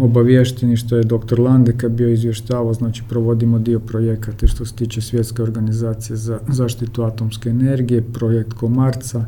obavješteni 0.00 0.76
što 0.76 0.96
je 0.96 1.04
dr. 1.04 1.40
Landeka 1.40 1.88
bio 1.88 2.08
izvještavao, 2.08 2.74
znači 2.74 3.02
provodimo 3.08 3.58
dio 3.58 3.80
projekata 3.80 4.46
što 4.46 4.64
se 4.64 4.74
tiče 4.74 5.00
svjetske 5.00 5.42
organizacije 5.42 6.16
za 6.16 6.38
zaštitu 6.48 7.02
atomske 7.02 7.48
energije, 7.48 8.02
projekt 8.12 8.52
komarca, 8.52 9.26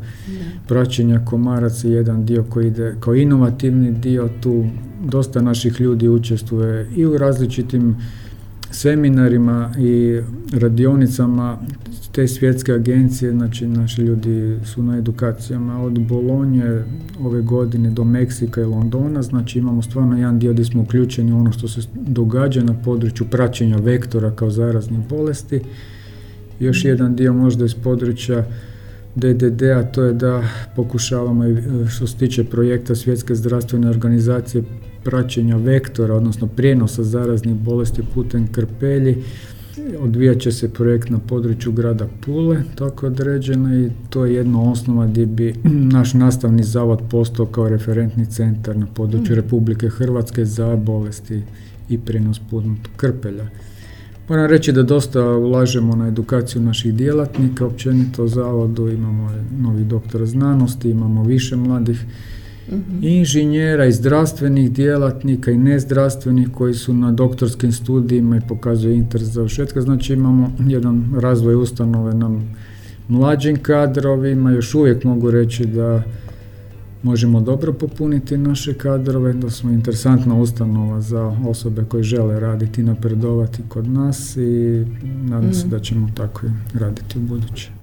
praćenja 0.68 1.20
komaraca, 1.24 1.88
jedan 1.88 2.26
dio 2.26 2.44
koji 2.48 2.66
ide 2.66 2.96
kao 3.00 3.14
inovativni 3.14 3.92
dio, 3.92 4.28
tu 4.40 4.64
dosta 5.04 5.40
naših 5.42 5.80
ljudi 5.80 6.08
učestvuje 6.08 6.90
i 6.96 7.06
u 7.06 7.18
različitim 7.18 7.96
seminarima 8.70 9.72
i 9.78 10.20
radionicama 10.52 11.58
te 12.12 12.28
svjetske 12.28 12.72
agencije, 12.72 13.32
znači 13.32 13.66
naši 13.66 14.02
ljudi 14.02 14.58
su 14.64 14.82
na 14.82 14.98
edukacijama 14.98 15.82
od 15.82 16.00
Bolonje 16.00 16.82
ove 17.20 17.42
godine 17.42 17.90
do 17.90 18.04
Meksika 18.04 18.60
i 18.60 18.64
Londona, 18.64 19.22
znači 19.22 19.58
imamo 19.58 19.82
stvarno 19.82 20.16
jedan 20.16 20.38
dio 20.38 20.52
gdje 20.52 20.64
smo 20.64 20.82
uključeni 20.82 21.32
u 21.32 21.38
ono 21.38 21.52
što 21.52 21.68
se 21.68 21.80
događa 21.94 22.62
na 22.62 22.74
području 22.84 23.26
praćenja 23.30 23.76
vektora 23.76 24.30
kao 24.30 24.50
zaraznih 24.50 25.00
bolesti. 25.08 25.60
Još 26.60 26.84
jedan 26.84 27.16
dio 27.16 27.32
možda 27.32 27.64
iz 27.64 27.74
područja 27.74 28.44
DDD-a, 29.14 29.82
to 29.82 30.02
je 30.04 30.12
da 30.12 30.42
pokušavamo, 30.76 31.44
što 31.88 32.06
se 32.06 32.16
tiče 32.16 32.44
projekta 32.44 32.94
Svjetske 32.94 33.34
zdravstvene 33.34 33.90
organizacije, 33.90 34.62
praćenja 35.08 35.56
vektora, 35.56 36.14
odnosno 36.14 36.46
prijenosa 36.46 37.02
zaraznih 37.02 37.54
bolesti 37.54 38.02
putem 38.14 38.52
krpelji. 38.52 39.16
Odvijat 40.00 40.38
će 40.38 40.52
se 40.52 40.72
projekt 40.72 41.10
na 41.10 41.18
području 41.18 41.72
grada 41.72 42.06
Pule, 42.26 42.62
tako 42.74 43.06
određeno 43.06 43.78
i 43.78 43.90
to 44.10 44.24
je 44.24 44.34
jedna 44.34 44.70
osnova 44.70 45.06
gdje 45.06 45.26
bi 45.26 45.54
naš 45.96 46.14
nastavni 46.14 46.62
zavod 46.62 47.02
postao 47.10 47.46
kao 47.46 47.68
referentni 47.68 48.26
centar 48.26 48.76
na 48.76 48.86
području 48.86 49.32
mm. 49.32 49.36
Republike 49.36 49.88
Hrvatske 49.88 50.44
za 50.44 50.76
bolesti 50.76 51.42
i 51.88 51.98
prijenos 51.98 52.40
putnog 52.50 52.76
krpelja. 52.96 53.46
Moram 54.28 54.46
reći 54.46 54.72
da 54.72 54.82
dosta 54.82 55.22
ulažemo 55.22 55.96
na 55.96 56.08
edukaciju 56.08 56.62
naših 56.62 56.94
djelatnika, 56.94 57.66
općenito 57.66 58.24
u 58.24 58.28
zavodu 58.28 58.88
imamo 58.88 59.30
novi 59.58 59.84
doktora 59.84 60.26
znanosti, 60.26 60.90
imamo 60.90 61.24
više 61.24 61.56
mladih 61.56 62.04
mm 62.70 62.88
inženjera 63.02 63.86
i 63.86 63.92
zdravstvenih 63.92 64.72
djelatnika 64.72 65.50
i 65.50 65.58
nezdravstvenih 65.58 66.48
koji 66.54 66.74
su 66.74 66.94
na 66.94 67.12
doktorskim 67.12 67.72
studijima 67.72 68.36
i 68.36 68.40
pokazuju 68.48 68.94
interes 68.94 69.28
za 69.28 69.42
ušetka. 69.42 69.80
Znači 69.80 70.12
imamo 70.12 70.52
jedan 70.66 71.14
razvoj 71.20 71.54
ustanove 71.54 72.14
na 72.14 72.40
mlađim 73.08 73.56
kadrovima, 73.56 74.50
još 74.50 74.74
uvijek 74.74 75.04
mogu 75.04 75.30
reći 75.30 75.66
da 75.66 76.02
možemo 77.02 77.40
dobro 77.40 77.72
popuniti 77.72 78.36
naše 78.36 78.74
kadrove, 78.74 79.32
da 79.32 79.50
smo 79.50 79.70
interesantna 79.70 80.34
ustanova 80.34 81.00
za 81.00 81.36
osobe 81.46 81.84
koje 81.88 82.02
žele 82.02 82.40
raditi 82.40 82.80
i 82.80 82.84
napredovati 82.84 83.62
kod 83.68 83.88
nas 83.88 84.36
i 84.36 84.84
nadam 85.04 85.54
se 85.54 85.66
mhm. 85.66 85.70
da 85.70 85.80
ćemo 85.80 86.08
tako 86.14 86.40
raditi 86.74 87.18
u 87.18 87.22
buduće. 87.22 87.77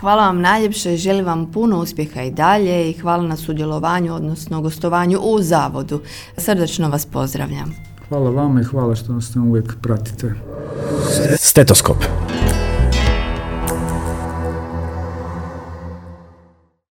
Hvala 0.00 0.26
vam 0.26 0.40
najljepše, 0.40 0.96
želim 0.96 1.26
vam 1.26 1.52
puno 1.52 1.78
uspjeha 1.78 2.22
i 2.22 2.30
dalje 2.30 2.90
i 2.90 2.92
hvala 2.92 3.22
na 3.22 3.36
sudjelovanju, 3.36 4.14
odnosno 4.14 4.60
gostovanju 4.60 5.18
u 5.22 5.42
zavodu. 5.42 6.00
Srdačno 6.36 6.88
vas 6.88 7.06
pozdravljam. 7.06 7.74
Hvala 8.08 8.30
vama 8.30 8.60
i 8.60 8.64
hvala 8.64 8.94
što 8.94 9.12
nas 9.12 9.36
uvijek 9.36 9.74
pratite. 9.82 10.34
Stetoskop. 11.38 11.96